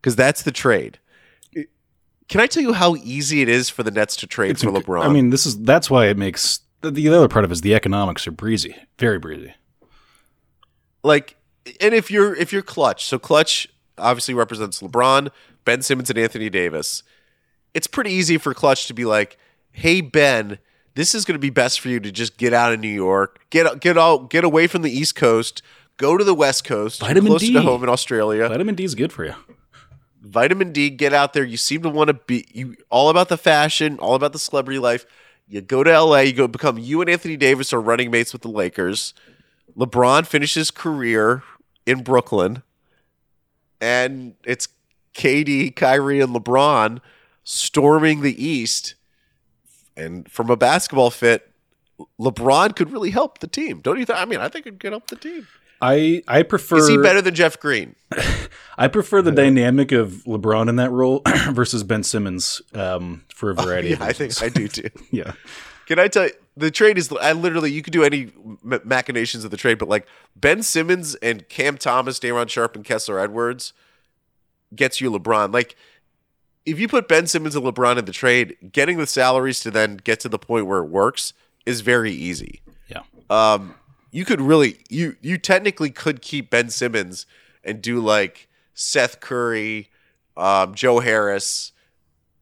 Because 0.00 0.16
that's 0.16 0.42
the 0.42 0.52
trade. 0.52 0.98
Can 2.28 2.40
I 2.40 2.46
tell 2.46 2.62
you 2.62 2.72
how 2.72 2.96
easy 2.96 3.42
it 3.42 3.48
is 3.48 3.68
for 3.70 3.82
the 3.82 3.90
Nets 3.90 4.16
to 4.16 4.26
trade 4.26 4.58
for 4.58 4.66
inc- 4.66 4.82
LeBron? 4.82 5.04
I 5.04 5.08
mean, 5.08 5.30
this 5.30 5.46
is 5.46 5.58
that's 5.62 5.90
why 5.90 6.06
it 6.06 6.16
makes 6.16 6.60
the, 6.80 6.90
the 6.90 7.08
other 7.08 7.28
part 7.28 7.44
of 7.44 7.50
it 7.50 7.54
is 7.54 7.60
the 7.60 7.74
economics 7.74 8.26
are 8.26 8.32
breezy, 8.32 8.74
very 8.98 9.18
breezy. 9.18 9.54
like 11.02 11.36
and 11.80 11.94
if 11.94 12.10
you're 12.10 12.34
if 12.34 12.52
you're 12.52 12.62
clutch 12.62 13.04
so 13.04 13.18
clutch 13.18 13.68
obviously 13.96 14.34
represents 14.34 14.80
lebron 14.82 15.30
ben 15.64 15.80
simmons 15.80 16.10
and 16.10 16.18
anthony 16.18 16.50
davis 16.50 17.04
it's 17.72 17.86
pretty 17.86 18.10
easy 18.10 18.36
for 18.36 18.52
clutch 18.52 18.86
to 18.88 18.94
be 18.94 19.04
like 19.04 19.38
hey 19.70 20.00
ben 20.00 20.58
this 20.94 21.14
is 21.14 21.24
going 21.24 21.34
to 21.34 21.40
be 21.40 21.50
best 21.50 21.80
for 21.80 21.88
you 21.88 22.00
to 22.00 22.12
just 22.12 22.36
get 22.36 22.52
out 22.52 22.72
of 22.72 22.80
new 22.80 22.88
york 22.88 23.44
get 23.50 23.80
get 23.80 23.96
out 23.98 24.30
get 24.30 24.44
away 24.44 24.66
from 24.66 24.82
the 24.82 24.90
east 24.90 25.14
coast 25.14 25.62
go 25.96 26.16
to 26.16 26.24
the 26.24 26.34
west 26.34 26.64
coast 26.64 27.00
Vitamin 27.00 27.30
closer 27.30 27.46
D. 27.46 27.52
to 27.54 27.62
home 27.62 27.82
in 27.82 27.88
australia 27.88 28.48
Vitamin 28.48 28.74
D 28.74 28.84
is 28.84 28.94
good 28.94 29.12
for 29.12 29.24
you. 29.24 29.34
vitamin 30.20 30.72
D, 30.72 30.88
get 30.90 31.12
out 31.12 31.32
there. 31.32 31.44
You 31.44 31.56
seem 31.56 31.82
to 31.82 31.88
want 31.88 32.08
to 32.08 32.14
be 32.14 32.46
you 32.52 32.76
all 32.90 33.10
about 33.10 33.28
the 33.28 33.36
fashion, 33.36 33.98
all 33.98 34.14
about 34.14 34.32
the 34.32 34.38
celebrity 34.38 34.78
life. 34.78 35.04
You 35.48 35.60
go 35.60 35.82
to 35.82 36.00
LA, 36.00 36.20
you 36.20 36.32
go 36.32 36.48
become 36.48 36.78
you 36.78 37.00
and 37.00 37.10
Anthony 37.10 37.36
Davis 37.36 37.72
are 37.72 37.80
running 37.80 38.10
mates 38.10 38.32
with 38.32 38.42
the 38.42 38.48
Lakers. 38.48 39.12
LeBron 39.76 40.26
finishes 40.26 40.70
career 40.70 41.42
in 41.86 42.02
Brooklyn. 42.02 42.62
And 43.80 44.34
it's 44.44 44.68
KD, 45.14 45.74
Kyrie, 45.74 46.20
and 46.20 46.34
LeBron 46.34 47.00
storming 47.42 48.20
the 48.20 48.42
East. 48.42 48.94
And 49.96 50.30
from 50.30 50.50
a 50.50 50.56
basketball 50.56 51.10
fit, 51.10 51.50
LeBron 52.20 52.74
could 52.76 52.90
really 52.90 53.10
help 53.10 53.38
the 53.38 53.46
team. 53.46 53.80
Don't 53.80 53.98
you 53.98 54.04
think? 54.04 54.18
I 54.18 54.24
mean, 54.24 54.40
I 54.40 54.48
think 54.48 54.66
it 54.66 54.80
could 54.80 54.92
help 54.92 55.08
the 55.08 55.16
team. 55.16 55.46
I 55.80 56.22
I 56.28 56.42
prefer 56.44 56.76
Is 56.78 56.88
he 56.88 56.96
better 56.96 57.20
than 57.20 57.34
Jeff 57.34 57.58
Green? 57.58 57.96
I 58.78 58.88
prefer 58.88 59.20
the 59.20 59.32
dynamic 59.32 59.90
of 59.92 60.22
LeBron 60.26 60.68
in 60.68 60.76
that 60.76 60.90
role 60.90 61.22
versus 61.50 61.82
Ben 61.82 62.02
Simmons 62.04 62.62
um, 62.74 63.24
for 63.34 63.50
a 63.50 63.54
variety 63.54 63.88
Yeah, 63.88 63.94
of 63.94 64.02
I 64.02 64.06
reasons. 64.08 64.38
think 64.38 64.52
I 64.52 64.54
do 64.58 64.68
too. 64.68 64.88
yeah. 65.10 65.32
Can 65.86 65.98
I 65.98 66.06
tell 66.08 66.26
you, 66.26 66.32
the 66.56 66.70
trade 66.70 66.96
is, 66.98 67.12
I 67.12 67.32
literally, 67.32 67.72
you 67.72 67.82
could 67.82 67.92
do 67.92 68.04
any 68.04 68.30
machinations 68.62 69.44
of 69.44 69.50
the 69.50 69.56
trade, 69.56 69.78
but 69.78 69.88
like 69.88 70.06
Ben 70.36 70.62
Simmons 70.62 71.16
and 71.16 71.48
Cam 71.48 71.76
Thomas, 71.76 72.20
Day'Ron 72.20 72.46
Sharpe, 72.46 72.76
and 72.76 72.84
Kessler 72.84 73.18
Edwards 73.18 73.72
gets 74.74 75.00
you 75.00 75.10
LeBron. 75.10 75.52
Like, 75.52 75.74
if 76.64 76.78
you 76.78 76.88
put 76.88 77.08
Ben 77.08 77.26
Simmons 77.26 77.56
and 77.56 77.64
LeBron 77.64 77.98
in 77.98 78.04
the 78.04 78.12
trade, 78.12 78.56
getting 78.72 78.98
the 78.98 79.06
salaries 79.06 79.60
to 79.60 79.70
then 79.70 79.96
get 79.96 80.20
to 80.20 80.28
the 80.28 80.38
point 80.38 80.66
where 80.66 80.78
it 80.78 80.88
works 80.88 81.32
is 81.66 81.80
very 81.80 82.12
easy. 82.12 82.62
Yeah. 82.88 83.02
Um, 83.30 83.74
you 84.10 84.24
could 84.24 84.40
really, 84.40 84.78
you 84.88 85.16
you 85.22 85.38
technically 85.38 85.90
could 85.90 86.22
keep 86.22 86.50
Ben 86.50 86.70
Simmons 86.70 87.26
and 87.64 87.80
do 87.80 88.00
like 88.00 88.48
Seth 88.74 89.20
Curry, 89.20 89.90
um, 90.36 90.74
Joe 90.74 91.00
Harris, 91.00 91.72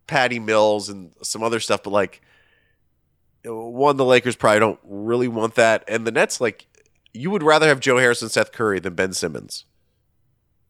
Patty 0.06 0.38
Mills, 0.38 0.88
and 0.88 1.12
some 1.22 1.42
other 1.42 1.60
stuff, 1.60 1.82
but 1.82 1.90
like 1.90 2.20
one, 3.44 3.96
the 3.96 4.04
Lakers 4.04 4.36
probably 4.36 4.60
don't 4.60 4.80
really 4.84 5.28
want 5.28 5.54
that, 5.54 5.84
and 5.88 6.06
the 6.06 6.10
Nets 6.10 6.40
like 6.40 6.66
you 7.12 7.30
would 7.30 7.42
rather 7.42 7.68
have 7.68 7.80
Joe 7.80 7.98
Harris 7.98 8.22
and 8.22 8.30
Seth 8.30 8.52
Curry 8.52 8.80
than 8.80 8.94
Ben 8.94 9.12
Simmons 9.12 9.64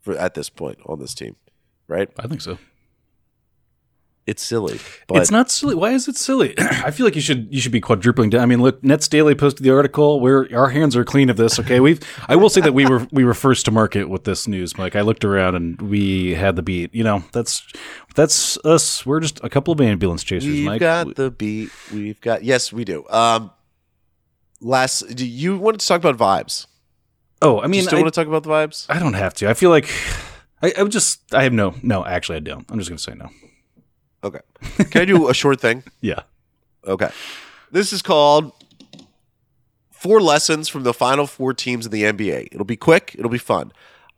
for 0.00 0.16
at 0.16 0.34
this 0.34 0.48
point 0.48 0.78
on 0.86 0.98
this 0.98 1.14
team, 1.14 1.36
right? 1.88 2.08
I 2.18 2.26
think 2.26 2.40
so. 2.40 2.58
It's 4.26 4.42
silly, 4.42 4.78
but 5.08 5.16
it's 5.16 5.30
not 5.30 5.50
silly. 5.50 5.74
Why 5.74 5.90
is 5.90 6.06
it 6.06 6.14
silly? 6.14 6.54
I 6.58 6.90
feel 6.92 7.04
like 7.04 7.16
you 7.16 7.22
should 7.22 7.48
you 7.50 7.60
should 7.60 7.72
be 7.72 7.80
quadrupling 7.80 8.30
down. 8.30 8.42
I 8.42 8.46
mean, 8.46 8.62
look, 8.62 8.84
Nets 8.84 9.08
Daily 9.08 9.34
posted 9.34 9.64
the 9.64 9.74
article. 9.74 10.20
We're 10.20 10.46
our 10.54 10.68
hands 10.68 10.94
are 10.94 11.04
clean 11.04 11.30
of 11.30 11.36
this. 11.36 11.58
Okay, 11.58 11.80
we've. 11.80 12.00
I 12.28 12.36
will 12.36 12.50
say 12.50 12.60
that 12.60 12.72
we 12.72 12.86
were 12.86 13.08
we 13.10 13.24
were 13.24 13.34
first 13.34 13.64
to 13.64 13.70
market 13.70 14.08
with 14.08 14.24
this 14.24 14.46
news, 14.46 14.78
Mike. 14.78 14.94
I 14.94 15.00
looked 15.00 15.24
around 15.24 15.56
and 15.56 15.80
we 15.82 16.34
had 16.34 16.54
the 16.54 16.62
beat. 16.62 16.94
You 16.94 17.02
know, 17.02 17.24
that's 17.32 17.66
that's 18.14 18.56
us. 18.58 19.04
We're 19.04 19.20
just 19.20 19.42
a 19.42 19.48
couple 19.48 19.72
of 19.72 19.80
ambulance 19.80 20.22
chasers, 20.22 20.52
We've 20.52 20.66
Mike. 20.66 20.80
got 20.80 21.16
the 21.16 21.30
beat. 21.30 21.70
We've 21.92 22.20
got 22.20 22.44
yes, 22.44 22.72
we 22.72 22.84
do. 22.84 23.04
Um, 23.08 23.50
last, 24.60 25.00
do 25.16 25.26
you 25.26 25.58
wanted 25.58 25.80
to 25.80 25.86
talk 25.88 26.04
about 26.04 26.16
vibes? 26.18 26.66
oh, 27.42 27.58
I 27.58 27.62
mean, 27.62 27.70
mean, 27.70 27.80
you 27.80 27.86
still 27.86 27.98
I, 27.98 28.02
want 28.02 28.14
to 28.14 28.20
talk 28.20 28.28
about 28.28 28.42
the 28.42 28.50
vibes? 28.50 28.86
I 28.88 28.98
don't 28.98 29.14
have 29.14 29.34
to. 29.34 29.48
I 29.48 29.54
feel 29.54 29.70
like 29.70 29.88
I, 30.62 30.72
I 30.78 30.82
would 30.82 30.92
just. 30.92 31.34
I 31.34 31.42
have 31.42 31.52
no. 31.52 31.74
No, 31.82 32.04
actually, 32.04 32.36
I 32.36 32.40
don't. 32.40 32.70
I'm 32.70 32.78
just 32.78 32.90
gonna 32.90 32.98
say 32.98 33.14
no. 33.14 33.30
Okay. 34.22 34.40
Can 34.90 35.02
I 35.02 35.04
do 35.04 35.28
a 35.28 35.34
short 35.34 35.60
thing? 35.60 35.82
Yeah. 36.00 36.20
Okay. 36.86 37.10
This 37.70 37.92
is 37.92 38.00
called 38.00 38.52
Four 39.90 40.22
Lessons 40.22 40.68
from 40.68 40.82
the 40.82 40.94
Final 40.94 41.26
Four 41.26 41.52
Teams 41.52 41.84
in 41.84 41.92
the 41.92 42.04
NBA. 42.04 42.48
It'll 42.52 42.64
be 42.64 42.76
quick. 42.76 43.14
It'll 43.18 43.30
be 43.30 43.36
fun. 43.36 43.72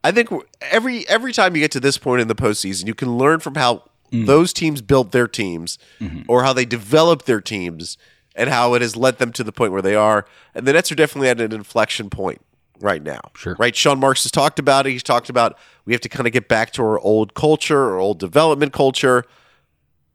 I 0.04 0.12
think 0.12 0.30
every 0.60 1.08
every 1.08 1.32
time 1.32 1.56
you 1.56 1.60
get 1.60 1.72
to 1.72 1.80
this 1.80 1.98
point 1.98 2.22
in 2.22 2.28
the 2.28 2.36
postseason, 2.36 2.86
you 2.86 2.94
can 2.94 3.18
learn 3.18 3.40
from 3.40 3.56
how 3.56 3.82
mm. 4.12 4.26
those 4.26 4.52
teams 4.52 4.80
built 4.80 5.10
their 5.10 5.26
teams 5.26 5.78
mm-hmm. 5.98 6.22
or 6.28 6.44
how 6.44 6.52
they 6.52 6.64
developed 6.64 7.26
their 7.26 7.40
teams 7.40 7.98
and 8.34 8.48
how 8.48 8.74
it 8.74 8.82
has 8.82 8.96
led 8.96 9.18
them 9.18 9.32
to 9.32 9.44
the 9.44 9.52
point 9.52 9.72
where 9.72 9.82
they 9.82 9.94
are. 9.94 10.24
And 10.54 10.66
the 10.66 10.72
Nets 10.72 10.90
are 10.92 10.94
definitely 10.94 11.28
at 11.28 11.40
an 11.40 11.52
inflection 11.52 12.10
point 12.10 12.40
right 12.80 13.02
now. 13.02 13.20
Sure. 13.34 13.56
Right? 13.58 13.74
Sean 13.74 14.00
Marks 14.00 14.22
has 14.24 14.32
talked 14.32 14.58
about 14.58 14.86
it. 14.86 14.90
He's 14.90 15.02
talked 15.02 15.28
about 15.28 15.58
we 15.84 15.92
have 15.92 16.00
to 16.02 16.08
kind 16.08 16.26
of 16.26 16.32
get 16.32 16.48
back 16.48 16.72
to 16.72 16.82
our 16.82 16.98
old 17.00 17.34
culture, 17.34 17.90
our 17.90 17.98
old 17.98 18.18
development 18.18 18.72
culture. 18.72 19.24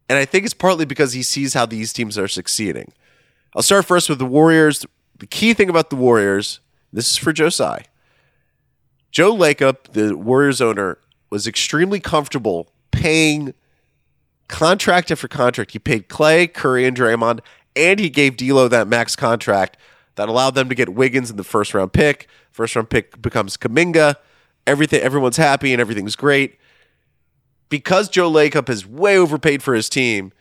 And 0.08 0.18
I 0.18 0.24
think 0.24 0.44
it's 0.44 0.54
partly 0.54 0.84
because 0.84 1.12
he 1.12 1.22
sees 1.22 1.54
how 1.54 1.66
these 1.66 1.92
teams 1.92 2.16
are 2.16 2.28
succeeding. 2.28 2.92
I'll 3.54 3.62
start 3.62 3.84
first 3.84 4.08
with 4.08 4.18
the 4.18 4.26
Warriors. 4.26 4.86
The 5.18 5.26
key 5.26 5.54
thing 5.54 5.68
about 5.68 5.90
the 5.90 5.96
Warriors, 5.96 6.60
this 6.92 7.10
is 7.10 7.16
for 7.16 7.32
Joe 7.32 7.50
Tsai. 7.50 7.84
Joe 9.10 9.34
Lacob, 9.34 9.92
the 9.92 10.16
Warriors 10.16 10.60
owner, 10.60 10.98
was 11.30 11.46
extremely 11.46 12.00
comfortable 12.00 12.70
paying 12.90 13.54
contract 14.48 15.10
after 15.10 15.28
contract. 15.28 15.72
He 15.72 15.78
paid 15.78 16.08
Clay, 16.08 16.46
Curry, 16.46 16.86
and 16.86 16.96
Draymond 16.96 17.40
and 17.78 18.00
he 18.00 18.10
gave 18.10 18.36
D'Lo 18.36 18.66
that 18.68 18.88
max 18.88 19.14
contract 19.14 19.76
that 20.16 20.28
allowed 20.28 20.56
them 20.56 20.68
to 20.68 20.74
get 20.74 20.88
Wiggins 20.90 21.30
in 21.30 21.36
the 21.36 21.44
first 21.44 21.72
round 21.72 21.92
pick. 21.92 22.28
First 22.50 22.74
round 22.74 22.90
pick 22.90 23.22
becomes 23.22 23.56
Kuminga. 23.56 24.16
Everything, 24.66 25.00
everyone's 25.00 25.36
happy 25.36 25.72
and 25.72 25.80
everything's 25.80 26.16
great. 26.16 26.58
Because 27.68 28.08
Joe 28.08 28.30
Lacob 28.30 28.68
has 28.68 28.86
way 28.86 29.18
overpaid 29.18 29.62
for 29.62 29.74
his 29.74 29.88
team, 29.88 30.32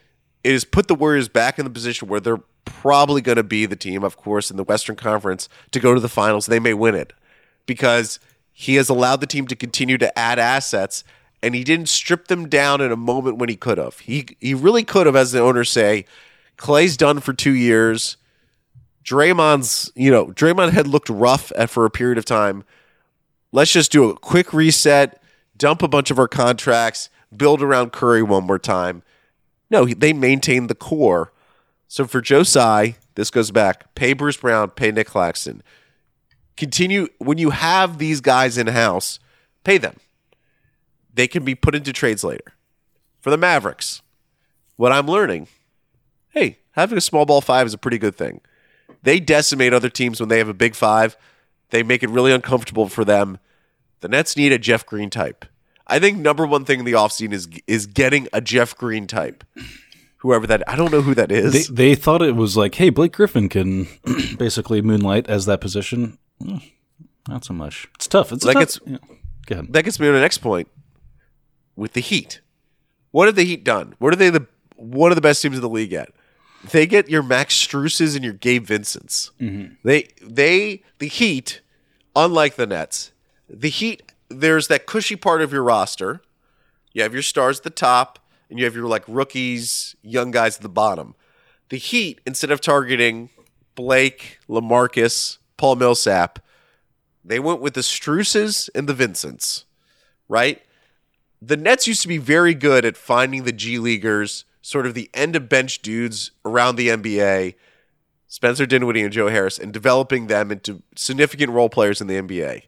it 0.43 0.53
has 0.53 0.63
put 0.63 0.87
the 0.87 0.95
Warriors 0.95 1.27
back 1.27 1.59
in 1.59 1.65
the 1.65 1.71
position 1.71 2.07
where 2.07 2.19
they're 2.19 2.41
probably 2.65 3.21
going 3.21 3.37
to 3.37 3.43
be 3.43 3.65
the 3.65 3.75
team, 3.75 4.03
of 4.03 4.17
course, 4.17 4.49
in 4.49 4.57
the 4.57 4.63
Western 4.63 4.95
Conference 4.95 5.49
to 5.71 5.79
go 5.79 5.93
to 5.93 5.99
the 5.99 6.09
finals. 6.09 6.45
They 6.45 6.59
may 6.59 6.73
win 6.73 6.95
it 6.95 7.13
because 7.65 8.19
he 8.51 8.75
has 8.75 8.89
allowed 8.89 9.21
the 9.21 9.27
team 9.27 9.47
to 9.47 9.55
continue 9.55 9.97
to 9.97 10.17
add 10.17 10.39
assets 10.39 11.03
and 11.43 11.53
he 11.53 11.63
didn't 11.63 11.89
strip 11.89 12.27
them 12.27 12.49
down 12.49 12.81
in 12.81 12.91
a 12.91 12.95
moment 12.95 13.37
when 13.37 13.49
he 13.49 13.55
could 13.55 13.77
have. 13.77 13.99
He 13.99 14.25
he 14.39 14.53
really 14.53 14.83
could 14.83 15.05
have, 15.05 15.15
as 15.15 15.31
the 15.31 15.39
owners 15.39 15.69
say, 15.69 16.05
Clay's 16.57 16.97
done 16.97 17.19
for 17.19 17.33
two 17.33 17.53
years. 17.53 18.17
Draymond's, 19.03 19.91
you 19.95 20.11
know, 20.11 20.27
Draymond 20.27 20.71
had 20.71 20.87
looked 20.87 21.09
rough 21.09 21.51
at 21.55 21.69
for 21.69 21.85
a 21.85 21.89
period 21.89 22.17
of 22.17 22.25
time. 22.25 22.63
Let's 23.51 23.71
just 23.71 23.91
do 23.91 24.09
a 24.09 24.17
quick 24.17 24.53
reset, 24.53 25.21
dump 25.55 25.81
a 25.81 25.87
bunch 25.87 26.11
of 26.11 26.19
our 26.19 26.27
contracts, 26.27 27.09
build 27.35 27.61
around 27.61 27.91
Curry 27.91 28.23
one 28.23 28.45
more 28.45 28.59
time. 28.59 29.03
No, 29.69 29.85
they 29.85 30.13
maintained 30.13 30.69
the 30.69 30.75
core. 30.75 31.33
So 31.87 32.05
for 32.05 32.21
Joe 32.21 32.43
Tsai, 32.43 32.95
this 33.15 33.29
goes 33.29 33.51
back. 33.51 33.93
Pay 33.95 34.13
Bruce 34.13 34.37
Brown, 34.37 34.69
pay 34.69 34.91
Nic 34.91 35.07
Claxton. 35.07 35.63
Continue 36.55 37.07
when 37.19 37.37
you 37.37 37.51
have 37.51 37.97
these 37.97 38.21
guys 38.21 38.57
in 38.57 38.67
house, 38.67 39.19
pay 39.63 39.77
them. 39.77 39.97
They 41.13 41.27
can 41.27 41.43
be 41.43 41.55
put 41.55 41.75
into 41.75 41.93
trades 41.93 42.23
later. 42.23 42.53
For 43.21 43.29
the 43.29 43.37
Mavericks, 43.37 44.01
what 44.75 44.91
I'm 44.91 45.07
learning, 45.07 45.47
hey, 46.29 46.59
having 46.71 46.97
a 46.97 47.01
small 47.01 47.25
ball 47.25 47.41
five 47.41 47.67
is 47.67 47.73
a 47.73 47.77
pretty 47.77 47.97
good 47.97 48.15
thing. 48.15 48.41
They 49.03 49.19
decimate 49.19 49.73
other 49.73 49.89
teams 49.89 50.19
when 50.19 50.29
they 50.29 50.37
have 50.37 50.49
a 50.49 50.53
big 50.53 50.75
five. 50.75 51.17
They 51.69 51.83
make 51.83 52.03
it 52.03 52.09
really 52.09 52.31
uncomfortable 52.31 52.87
for 52.87 53.03
them. 53.03 53.39
The 53.99 54.07
Nets 54.07 54.37
need 54.37 54.51
a 54.51 54.59
Jeff 54.59 54.85
Green 54.85 55.09
type. 55.09 55.45
I 55.87 55.99
think 55.99 56.17
number 56.17 56.45
one 56.45 56.65
thing 56.65 56.79
in 56.79 56.85
the 56.85 56.93
offseason 56.93 57.31
is 57.33 57.47
is 57.67 57.85
getting 57.87 58.27
a 58.33 58.41
Jeff 58.41 58.75
Green 58.77 59.07
type. 59.07 59.43
Whoever 60.17 60.47
that 60.47 60.63
I 60.67 60.75
don't 60.75 60.91
know 60.91 61.01
who 61.01 61.13
that 61.15 61.31
is. 61.31 61.67
They, 61.69 61.73
they 61.91 61.95
thought 61.95 62.21
it 62.21 62.35
was 62.35 62.57
like, 62.57 62.75
hey, 62.75 62.89
Blake 62.89 63.13
Griffin 63.13 63.47
can 63.49 63.87
basically 64.37 64.81
moonlight 64.81 65.27
as 65.29 65.45
that 65.45 65.61
position. 65.61 66.17
Hmm, 66.43 66.57
Not 67.27 67.45
so 67.45 67.53
much. 67.53 67.87
It's 67.95 68.07
tough. 68.07 68.31
It's 68.31 68.43
Like 68.43 68.55
tough- 68.55 68.63
it's- 68.63 68.79
yeah. 68.85 69.15
Go 69.45 69.53
ahead. 69.59 69.73
that 69.73 69.83
gets 69.85 69.99
me 69.99 70.07
to 70.07 70.11
the 70.11 70.19
next 70.19 70.39
point 70.39 70.67
with 71.75 71.93
the 71.93 72.01
Heat. 72.01 72.41
What 73.11 73.27
have 73.27 73.35
the 73.35 73.45
Heat 73.45 73.63
done? 73.63 73.95
What 73.99 74.11
are 74.11 74.17
they 74.17 74.29
the 74.29 74.47
one 74.75 75.11
of 75.11 75.15
the 75.15 75.21
best 75.21 75.41
teams 75.41 75.55
in 75.55 75.61
the 75.61 75.69
league 75.69 75.93
at? 75.93 76.09
They 76.71 76.85
get 76.87 77.07
your 77.09 77.23
Max 77.23 77.55
Struses 77.55 78.15
and 78.15 78.23
your 78.25 78.33
Gabe 78.33 78.65
Vincents. 78.65 79.31
They 79.39 80.09
they 80.21 80.81
the 80.99 81.07
Heat, 81.07 81.61
unlike 82.15 82.55
the 82.55 82.65
Nets, 82.67 83.11
the 83.49 83.69
Heat. 83.69 84.06
There's 84.29 84.67
that 84.67 84.85
cushy 84.85 85.15
part 85.15 85.41
of 85.41 85.51
your 85.51 85.63
roster. 85.63 86.21
You 86.93 87.03
have 87.03 87.13
your 87.13 87.23
stars 87.23 87.59
at 87.59 87.63
the 87.63 87.69
top, 87.69 88.19
and 88.49 88.59
you 88.59 88.65
have 88.65 88.75
your 88.75 88.87
like 88.87 89.03
rookies, 89.07 89.95
young 90.01 90.31
guys 90.31 90.57
at 90.57 90.61
the 90.61 90.69
bottom. 90.69 91.15
The 91.69 91.77
Heat, 91.77 92.21
instead 92.25 92.51
of 92.51 92.61
targeting 92.61 93.29
Blake, 93.75 94.39
LaMarcus, 94.49 95.37
Paul 95.57 95.75
Millsap, 95.75 96.39
they 97.23 97.39
went 97.39 97.61
with 97.61 97.73
the 97.73 97.81
Struses 97.81 98.69
and 98.73 98.87
the 98.87 98.93
Vincents, 98.93 99.65
right? 100.29 100.61
The 101.41 101.57
Nets 101.57 101.87
used 101.87 102.01
to 102.01 102.07
be 102.07 102.17
very 102.17 102.53
good 102.53 102.85
at 102.85 102.97
finding 102.97 103.43
the 103.43 103.51
G 103.51 103.77
Leaguers, 103.79 104.45
sort 104.61 104.85
of 104.85 104.93
the 104.93 105.09
end 105.13 105.35
of 105.35 105.49
bench 105.49 105.81
dudes 105.81 106.31
around 106.45 106.77
the 106.77 106.87
NBA, 106.87 107.55
Spencer 108.27 108.65
Dinwiddie 108.65 109.03
and 109.03 109.13
Joe 109.13 109.27
Harris, 109.27 109.59
and 109.59 109.73
developing 109.73 110.27
them 110.27 110.51
into 110.51 110.81
significant 110.95 111.51
role 111.51 111.69
players 111.69 112.01
in 112.01 112.07
the 112.07 112.15
NBA. 112.15 112.63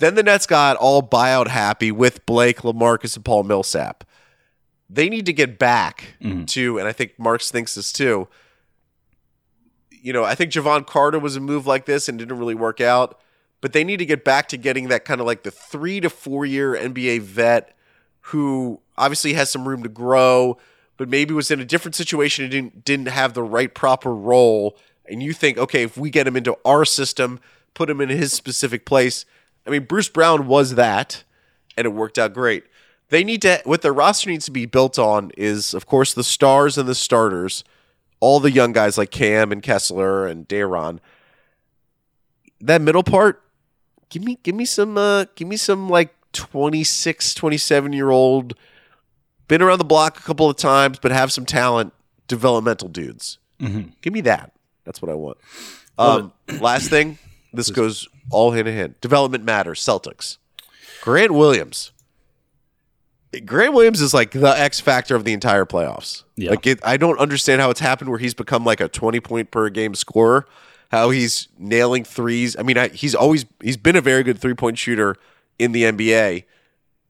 Then 0.00 0.16
the 0.16 0.22
Nets 0.22 0.46
got 0.46 0.76
all 0.76 1.02
buyout 1.02 1.48
happy 1.48 1.92
with 1.92 2.26
Blake, 2.26 2.62
LaMarcus, 2.62 3.16
and 3.16 3.24
Paul 3.24 3.44
Millsap. 3.44 4.04
They 4.88 5.08
need 5.08 5.26
to 5.26 5.32
get 5.32 5.58
back 5.58 6.16
mm-hmm. 6.20 6.44
to, 6.46 6.78
and 6.78 6.88
I 6.88 6.92
think 6.92 7.18
Marks 7.18 7.50
thinks 7.50 7.76
this 7.76 7.92
too. 7.92 8.28
You 9.90 10.12
know, 10.12 10.24
I 10.24 10.34
think 10.34 10.50
Jevon 10.50 10.86
Carter 10.86 11.18
was 11.18 11.36
a 11.36 11.40
move 11.40 11.66
like 11.66 11.86
this 11.86 12.08
and 12.08 12.18
didn't 12.18 12.38
really 12.38 12.54
work 12.54 12.80
out 12.80 13.20
but 13.60 13.72
they 13.72 13.84
need 13.84 13.98
to 13.98 14.06
get 14.06 14.24
back 14.24 14.48
to 14.48 14.56
getting 14.56 14.88
that 14.88 15.04
kind 15.04 15.20
of 15.20 15.26
like 15.26 15.42
the 15.42 15.50
three 15.50 16.00
to 16.00 16.10
four 16.10 16.46
year 16.46 16.74
NBA 16.74 17.20
vet 17.22 17.76
who 18.22 18.80
obviously 18.96 19.34
has 19.34 19.50
some 19.50 19.66
room 19.68 19.82
to 19.82 19.88
grow, 19.88 20.58
but 20.96 21.08
maybe 21.08 21.34
was 21.34 21.50
in 21.50 21.60
a 21.60 21.64
different 21.64 21.94
situation 21.94 22.44
and 22.44 22.52
didn't 22.52 22.84
didn't 22.84 23.08
have 23.08 23.34
the 23.34 23.42
right 23.42 23.74
proper 23.74 24.14
role. 24.14 24.76
And 25.06 25.22
you 25.22 25.32
think, 25.32 25.58
okay, 25.58 25.82
if 25.82 25.96
we 25.96 26.10
get 26.10 26.26
him 26.26 26.36
into 26.36 26.56
our 26.64 26.84
system, 26.84 27.40
put 27.74 27.90
him 27.90 28.00
in 28.00 28.08
his 28.08 28.32
specific 28.32 28.86
place. 28.86 29.24
I 29.66 29.70
mean, 29.70 29.84
Bruce 29.84 30.08
Brown 30.08 30.46
was 30.46 30.74
that, 30.74 31.24
and 31.76 31.86
it 31.86 31.90
worked 31.90 32.18
out 32.18 32.32
great. 32.32 32.64
They 33.08 33.24
need 33.24 33.42
to 33.42 33.60
what 33.64 33.82
their 33.82 33.92
roster 33.92 34.30
needs 34.30 34.44
to 34.46 34.50
be 34.50 34.66
built 34.66 34.98
on 34.98 35.32
is, 35.36 35.74
of 35.74 35.86
course, 35.86 36.14
the 36.14 36.24
stars 36.24 36.78
and 36.78 36.88
the 36.88 36.94
starters, 36.94 37.64
all 38.20 38.40
the 38.40 38.52
young 38.52 38.72
guys 38.72 38.96
like 38.96 39.10
Cam 39.10 39.50
and 39.52 39.62
Kessler 39.62 40.26
and 40.26 40.46
Day'Ron. 40.46 41.00
That 42.60 42.80
middle 42.82 43.02
part, 43.02 43.42
give 44.10 44.22
me 44.22 44.38
give 44.42 44.54
me 44.54 44.64
some 44.64 44.96
uh 44.98 45.24
give 45.34 45.48
me 45.48 45.56
some 45.56 45.88
like 45.88 46.14
26 46.32 47.34
27 47.34 47.92
year 47.92 48.10
old 48.10 48.54
been 49.48 49.62
around 49.62 49.78
the 49.78 49.84
block 49.84 50.18
a 50.18 50.22
couple 50.22 50.48
of 50.48 50.56
times 50.56 50.98
but 51.00 51.10
have 51.10 51.32
some 51.32 51.44
talent 51.46 51.92
developmental 52.28 52.88
dudes. 52.88 53.38
Give 54.02 54.12
me 54.12 54.20
that. 54.22 54.52
That's 54.84 55.02
what 55.02 55.10
i 55.10 55.14
want. 55.14 55.38
Um 55.98 56.32
last 56.60 56.88
thing 56.90 57.18
this 57.52 57.70
goes 57.70 58.08
all 58.30 58.52
hand 58.52 58.68
in 58.68 58.74
hand 58.74 58.94
development 59.00 59.44
matters 59.44 59.80
celtics 59.80 60.38
grant 61.02 61.32
williams 61.32 61.92
grant 63.44 63.72
williams 63.72 64.00
is 64.00 64.12
like 64.12 64.32
the 64.32 64.58
x 64.58 64.80
factor 64.80 65.14
of 65.14 65.24
the 65.24 65.32
entire 65.32 65.64
playoffs 65.64 66.24
Yeah. 66.36 66.50
like 66.50 66.66
it, 66.66 66.80
i 66.84 66.96
don't 66.96 67.18
understand 67.18 67.60
how 67.60 67.70
it's 67.70 67.80
happened 67.80 68.10
where 68.10 68.18
he's 68.18 68.34
become 68.34 68.64
like 68.64 68.80
a 68.80 68.88
20 68.88 69.20
point 69.20 69.50
per 69.50 69.68
game 69.68 69.94
scorer 69.94 70.46
how 70.90 71.10
he's 71.10 71.48
nailing 71.58 72.04
threes. 72.04 72.56
I 72.58 72.62
mean, 72.62 72.76
I, 72.76 72.88
he's 72.88 73.14
always 73.14 73.46
he's 73.62 73.76
been 73.76 73.96
a 73.96 74.00
very 74.00 74.22
good 74.22 74.38
three 74.38 74.54
point 74.54 74.78
shooter 74.78 75.16
in 75.58 75.72
the 75.72 75.84
NBA 75.84 76.44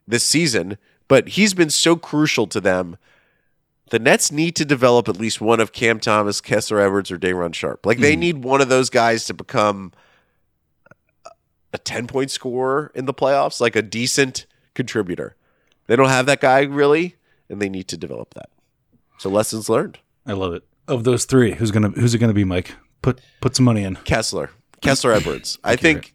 this 0.07 0.25
season, 0.25 0.79
but 1.09 1.31
he's 1.31 1.55
been 1.55 1.71
so 1.71 1.97
crucial 1.97 2.47
to 2.49 2.61
them. 2.61 2.97
The 3.91 3.99
Nets 3.99 4.31
need 4.31 4.55
to 4.57 4.65
develop 4.65 5.09
at 5.09 5.19
least 5.19 5.41
one 5.41 5.59
of 5.59 5.73
Cam 5.73 5.99
Thomas, 5.99 6.41
Kessler 6.41 6.81
Edwards, 6.81 7.11
or 7.11 7.19
Day'Ron 7.19 7.53
Sharpe. 7.53 7.85
Like 7.85 7.99
they 7.99 8.15
mm. 8.15 8.21
need 8.21 8.45
one 8.45 8.61
of 8.61 8.69
those 8.69 8.91
guys 8.91 9.25
to 9.25 9.35
become 9.35 9.93
a 11.73 11.79
ten 11.79 12.07
point 12.07 12.31
scorer 12.31 12.91
in 12.95 13.07
the 13.07 13.15
playoffs, 13.15 13.61
like 13.61 13.77
a 13.77 13.83
decent 13.83 14.47
contributor. 14.75 15.37
They 15.87 15.97
don't 15.97 16.09
have 16.09 16.27
that 16.27 16.41
guy 16.41 16.63
really, 16.63 17.17
and 17.49 17.61
they 17.61 17.69
need 17.69 17.89
to 17.89 17.97
develop 17.97 18.35
that. 18.35 18.51
So 19.19 19.29
lessons 19.29 19.69
learned. 19.69 19.99
I 20.27 20.33
love 20.33 20.55
it. 20.55 20.63
Of 20.89 21.05
those 21.05 21.25
three, 21.25 21.53
who's 21.53 21.71
gonna 21.71 21.91
who's 21.91 22.15
it 22.15 22.19
gonna 22.19 22.33
be, 22.33 22.45
Mike? 22.45 22.75
Put 23.03 23.21
put 23.41 23.57
some 23.57 23.65
money 23.65 23.85
in. 23.85 23.97
Kessler, 23.97 24.51
Kessler 24.81 25.13
Edwards. 25.13 25.59
I 25.65 25.77
think 25.77 26.15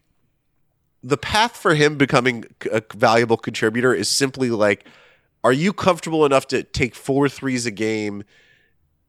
the 1.06 1.18
path 1.18 1.56
for 1.56 1.76
him 1.76 1.98
becoming 1.98 2.46
a 2.72 2.82
valuable 2.96 3.38
contributor 3.38 3.94
is 3.94 4.10
simply 4.10 4.50
like, 4.50 4.88
are 5.44 5.54
you 5.54 5.72
comfortable 5.72 6.26
enough 6.26 6.48
to 6.48 6.63
take 6.63 6.96
four 6.96 7.30
threes 7.30 7.68
a 7.68 7.72
game 7.72 8.24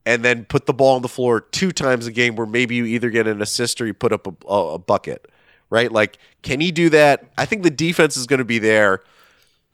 and 0.04 0.22
then 0.22 0.44
put 0.44 0.66
the 0.66 0.74
ball 0.74 0.96
on 0.96 1.02
the 1.02 1.08
floor 1.08 1.40
two 1.40 1.72
times 1.72 2.06
a 2.06 2.12
game 2.12 2.36
where 2.36 2.46
maybe 2.46 2.76
you 2.76 2.84
either 2.84 3.08
get 3.08 3.26
an 3.26 3.40
assist 3.40 3.80
or 3.80 3.86
you 3.86 3.94
put 3.94 4.12
up 4.12 4.26
a, 4.26 4.34
a, 4.46 4.74
a 4.74 4.78
bucket, 4.78 5.26
right? 5.70 5.90
Like, 5.90 6.18
can 6.42 6.60
he 6.60 6.70
do 6.70 6.90
that? 6.90 7.24
I 7.36 7.44
think 7.44 7.62
the 7.62 7.70
defense 7.70 8.16
is 8.16 8.26
going 8.26 8.38
to 8.38 8.44
be 8.44 8.58
there. 8.58 9.02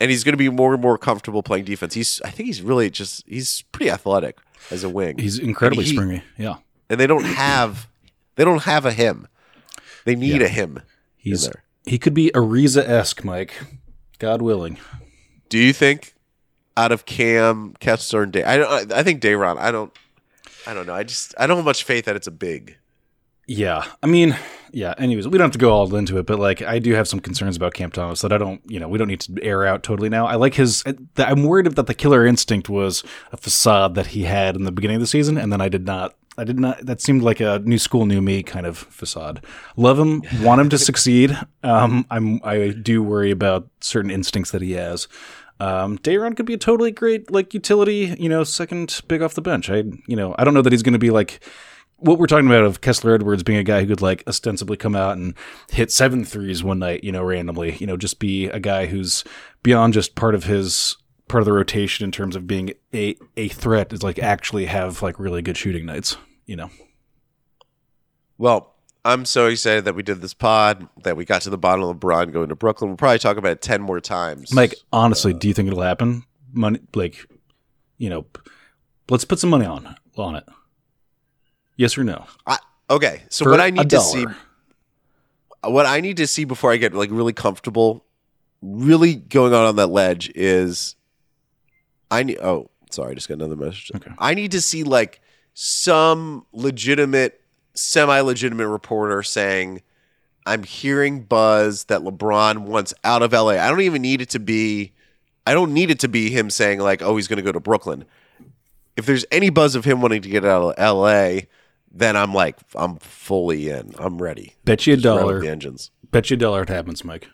And 0.01 0.11
he's 0.11 0.25
going 0.25 0.33
to 0.33 0.37
be 0.37 0.49
more 0.49 0.73
and 0.73 0.83
more 0.83 0.99
comfortable 0.99 1.45
playing 1.45 1.65
defense. 1.65 1.95
He's, 1.95 2.21
I 2.23 2.31
think 2.31 2.49
he's 2.49 2.61
really 2.61 2.91
just, 2.91 3.25
he's 3.29 3.63
pretty 3.71 3.89
athletic 3.89 4.37
as 4.71 4.85
a 4.85 4.89
wing. 4.89 5.19
He's 5.19 5.39
incredibly 5.39 5.85
he- 5.85 5.93
springy. 5.93 6.23
Yeah, 6.37 6.57
and 6.89 7.01
they 7.01 7.07
don't 7.07 7.25
have 7.25 7.89
they 8.37 8.45
don't 8.45 8.63
have 8.63 8.87
a 8.87 8.93
him. 8.93 9.29
They 10.05 10.15
need 10.15 10.43
a 10.43 10.49
him. 10.49 10.81
he's 11.17 11.49
he 11.85 11.99
could 11.99 12.15
be 12.15 12.31
Ariza 12.31 12.87
esque, 12.89 13.25
Mike. 13.25 13.55
God 14.19 14.43
willing. 14.43 14.79
Do 15.49 15.59
you 15.59 15.73
think 15.73 16.15
out 16.77 16.93
of 16.93 17.05
Cam, 17.07 17.75
Kessler, 17.81 18.23
and 18.23 18.33
Day, 18.33 18.45
I 18.45 18.57
don't. 18.57 18.93
I 18.93 19.03
think 19.03 19.21
Day'Ron. 19.21 19.59
I 19.59 19.71
don't. 19.71 19.93
I 20.67 20.75
don't 20.75 20.87
know. 20.87 20.95
I 20.95 21.03
just 21.03 21.35
I 21.39 21.47
don't 21.47 21.57
have 21.57 21.65
much 21.65 21.85
faith 21.85 22.05
that 22.05 22.17
it's 22.17 22.27
a 22.27 22.33
big. 22.33 22.77
Yeah, 23.47 23.85
I 24.03 24.07
mean, 24.07 24.37
yeah. 24.73 24.95
Anyways, 24.99 25.29
we 25.29 25.39
don't 25.39 25.45
have 25.45 25.53
to 25.53 25.59
go 25.59 25.73
all 25.73 25.95
into 25.95 26.19
it, 26.19 26.27
but 26.27 26.39
like, 26.39 26.63
I 26.63 26.79
do 26.79 26.95
have 26.95 27.07
some 27.07 27.21
concerns 27.21 27.57
about 27.57 27.75
Cam 27.75 27.91
Thomas 27.91 28.23
that 28.23 28.33
I 28.33 28.39
don't, 28.39 28.61
you 28.71 28.81
know, 28.81 28.89
we 28.89 28.99
don't 28.99 29.09
need 29.09 29.21
to 29.21 29.43
air 29.43 29.65
out 29.65 29.83
totally 29.83 30.09
now. 30.09 30.27
I 30.27 30.37
like 30.37 30.55
his. 30.55 30.83
I'm 31.17 31.45
worried 31.45 31.67
that 31.67 31.87
the 31.87 31.95
killer 31.95 32.27
instinct 32.27 32.69
was 32.69 33.05
a 33.33 33.37
facade 33.37 33.95
that 33.95 34.09
he 34.09 34.25
had 34.25 34.57
in 34.57 34.65
the 34.65 34.73
beginning 34.73 34.97
of 34.97 35.03
the 35.03 35.07
season, 35.07 35.37
and 35.39 35.53
then 35.53 35.61
I 35.61 35.69
did 35.69 35.87
not. 35.87 36.17
I 36.39 36.45
did 36.45 36.59
not. 36.59 36.85
That 36.85 37.01
seemed 37.01 37.23
like 37.23 37.41
a 37.41 37.59
new 37.61 37.79
school, 37.79 38.07
new 38.07 38.23
me 38.23 38.43
kind 38.43 38.65
of 38.65 38.79
facade. 38.79 39.45
Love 39.77 39.99
him, 39.99 40.23
want 40.41 40.61
him 40.61 40.71
to 40.71 40.79
succeed. 40.91 41.39
Um, 41.63 42.07
I'm. 42.11 42.41
I 42.43 42.69
do 42.69 43.03
worry 43.03 43.31
about 43.31 43.69
certain 43.81 44.11
instincts 44.11 44.51
that 44.53 44.63
he 44.63 44.73
has. 44.73 45.09
Um, 45.61 45.97
Day'Ron 45.99 46.35
could 46.35 46.47
be 46.47 46.55
a 46.55 46.59
totally 46.59 46.91
great 46.91 47.31
like 47.31 47.55
utility, 47.55 48.17
you 48.19 48.29
know, 48.29 48.43
second 48.43 49.01
big 49.07 49.23
off 49.23 49.35
the 49.35 49.43
bench. 49.43 49.71
I, 49.71 49.85
you 50.09 50.17
know, 50.17 50.35
I 50.37 50.45
don't 50.45 50.55
know 50.55 50.63
that 50.63 50.73
he's 50.73 50.83
going 50.83 50.95
to 50.95 50.99
be 50.99 51.11
like 51.11 51.41
what 52.03 52.19
we're 52.19 52.27
talking 52.27 52.47
about 52.47 52.65
of 52.65 52.81
Kessler 52.81 53.15
Edwards 53.15 53.43
being 53.43 53.59
a 53.59 53.65
guy 53.65 53.81
who 53.81 53.87
could 53.87 54.03
like 54.03 54.25
ostensibly 54.27 54.77
come 54.77 54.97
out 54.97 55.17
and 55.17 55.35
hit 55.71 55.91
seven 55.91 56.25
threes 56.25 56.63
one 56.63 56.81
night, 56.81 57.05
you 57.05 57.13
know, 57.13 57.23
randomly, 57.23 57.77
you 57.77 57.87
know, 57.87 57.97
just 57.97 58.19
be 58.19 58.47
a 58.47 58.59
guy 58.59 58.87
who's 58.87 59.25
beyond 59.63 59.95
just 59.95 60.15
part 60.15 60.35
of 60.35 60.45
his 60.45 60.97
part 61.29 61.43
of 61.43 61.47
the 61.47 61.53
rotation 61.53 62.05
in 62.05 62.13
terms 62.13 62.37
of 62.37 62.47
being 62.47 62.73
a 62.93 63.17
a 63.37 63.49
threat 63.49 63.93
is 63.93 64.03
like 64.03 64.19
actually 64.19 64.67
have 64.67 65.01
like 65.03 65.19
really 65.19 65.43
good 65.43 65.57
shooting 65.57 65.87
nights, 65.87 66.17
you 66.45 66.57
know. 66.57 66.71
Well, 68.37 68.75
I'm 69.05 69.25
so 69.25 69.47
excited 69.47 69.85
that 69.85 69.95
we 69.95 70.03
did 70.03 70.21
this 70.21 70.35
pod, 70.35 70.89
that 71.05 71.17
we 71.17 71.25
got 71.25 71.43
to 71.43 71.51
the 71.51 71.59
bottom 71.59 71.85
of 71.85 71.97
LeBron 71.97 72.33
going 72.33 72.49
to 72.49 72.57
Brooklyn. 72.57 72.91
We'll 72.91 72.97
probably 72.97 73.19
talk 73.19 73.37
about 73.37 73.53
it 73.53 73.63
10 73.63 73.83
more 73.83 74.01
times. 74.01 74.53
Mike, 74.53 74.75
honestly, 74.93 75.35
uh, 75.35 75.39
do 75.39 75.49
you 75.49 75.55
think 75.55 75.69
it'll 75.69 75.83
happen? 75.83 76.25
Money, 76.53 76.81
like, 76.95 77.27
you 77.99 78.11
know, 78.11 78.27
let's 79.11 79.25
put 79.25 79.39
some 79.39 79.51
money 79.51 79.67
on 79.67 79.97
on 80.17 80.37
it. 80.37 80.45
Yes 81.83 81.99
or 81.99 82.05
no? 82.05 82.27
I, 82.47 82.59
okay, 82.89 83.25
so 83.29 83.45
For 83.45 83.51
what 83.51 83.61
I 83.61 83.71
need 83.71 83.91
to 83.91 84.01
see, 84.01 84.25
what 85.65 85.85
I 85.85 85.99
need 85.99 86.19
to 86.19 86.29
see 86.29 86.45
before 86.45 86.71
I 86.71 86.77
get 86.77 86.95
like 86.95 87.11
really 87.11 87.33
comfortable, 87.33 88.05
really 88.63 89.17
going 89.17 89.53
on 89.53 89.67
on 89.67 89.75
that 89.77 89.89
ledge 89.89 90.31
is, 90.37 90.95
I 92.09 92.23
need. 92.23 92.39
Oh, 92.39 92.71
sorry, 92.93 93.11
I 93.11 93.15
just 93.15 93.29
got 93.29 93.35
another 93.35 93.57
message. 93.57 93.91
Okay. 93.97 94.13
I 94.17 94.35
need 94.35 94.53
to 94.53 94.61
see 94.61 94.85
like 94.85 95.21
some 95.55 96.47
legitimate, 96.53 97.41
semi-legitimate 97.75 98.69
reporter 98.69 99.25
saying, 99.25 99.83
"I'm 100.47 100.63
hearing 100.63 101.23
buzz 101.25 101.87
that 101.87 102.03
LeBron 102.03 102.59
wants 102.59 102.95
out 103.03 103.23
of 103.23 103.33
LA." 103.33 103.55
I 103.55 103.69
don't 103.69 103.81
even 103.81 104.03
need 104.03 104.21
it 104.21 104.31
to 104.31 104.39
be. 104.39 104.93
I 105.49 105.53
don't 105.53 105.75
need 105.75 105.91
it 105.91 105.99
to 105.99 106.09
be 106.09 106.31
him 106.31 106.49
saying 106.49 106.79
like, 106.79 107.03
"Oh, 107.03 107.17
he's 107.17 107.27
going 107.27 107.39
to 107.39 107.43
go 107.43 107.51
to 107.51 107.59
Brooklyn." 107.59 108.05
If 108.97 109.05
there's 109.07 109.25
any 109.33 109.51
buzz 109.51 109.75
of 109.75 109.85
him 109.85 110.01
wanting 110.01 110.23
to 110.23 110.29
get 110.29 110.45
out 110.45 110.63
of 110.63 110.79
LA, 110.79 111.47
then 111.93 112.17
I'm 112.17 112.33
like, 112.33 112.57
I'm 112.75 112.97
fully 112.97 113.69
in. 113.69 113.95
I'm 113.99 114.21
ready. 114.21 114.55
Bet 114.65 114.87
you 114.87 114.95
a 114.95 114.97
Just 114.97 115.07
rev 115.07 115.15
up 115.15 115.21
dollar. 115.21 115.41
The 115.41 115.49
engines. 115.49 115.91
Bet 116.11 116.31
you 116.31 116.35
a 116.35 116.39
dollar 116.39 116.63
it 116.63 116.69
happens, 116.69 117.05
Mike. 117.05 117.29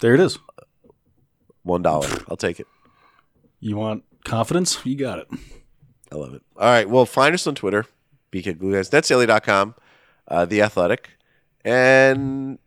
There 0.00 0.14
it 0.14 0.20
is. 0.20 0.38
One 1.62 1.82
dollar. 1.82 2.08
I'll 2.30 2.36
take 2.36 2.60
it. 2.60 2.66
You 3.60 3.76
want 3.76 4.04
confidence? 4.24 4.84
You 4.84 4.96
got 4.96 5.18
it. 5.18 5.28
I 6.12 6.14
love 6.14 6.34
it. 6.34 6.42
All 6.56 6.68
right. 6.68 6.88
Well, 6.88 7.04
find 7.06 7.34
us 7.34 7.46
on 7.46 7.54
Twitter, 7.56 7.86
BK 8.30 8.58
Glue 8.58 8.74
Guys, 8.74 8.90
netsdaily.com, 8.90 9.74
uh, 10.28 10.44
The 10.44 10.62
Athletic, 10.62 11.10
and 11.64 12.58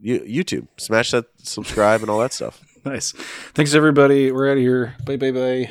you, 0.00 0.20
YouTube. 0.20 0.68
Smash 0.78 1.10
that 1.10 1.26
subscribe 1.38 2.00
and 2.00 2.10
all 2.10 2.20
that 2.20 2.32
stuff. 2.32 2.62
Nice. 2.84 3.12
Thanks, 3.54 3.74
everybody. 3.74 4.32
We're 4.32 4.50
out 4.50 4.56
of 4.56 4.58
here. 4.58 4.96
Bye, 5.06 5.16
bye, 5.16 5.30
bye. 5.30 5.70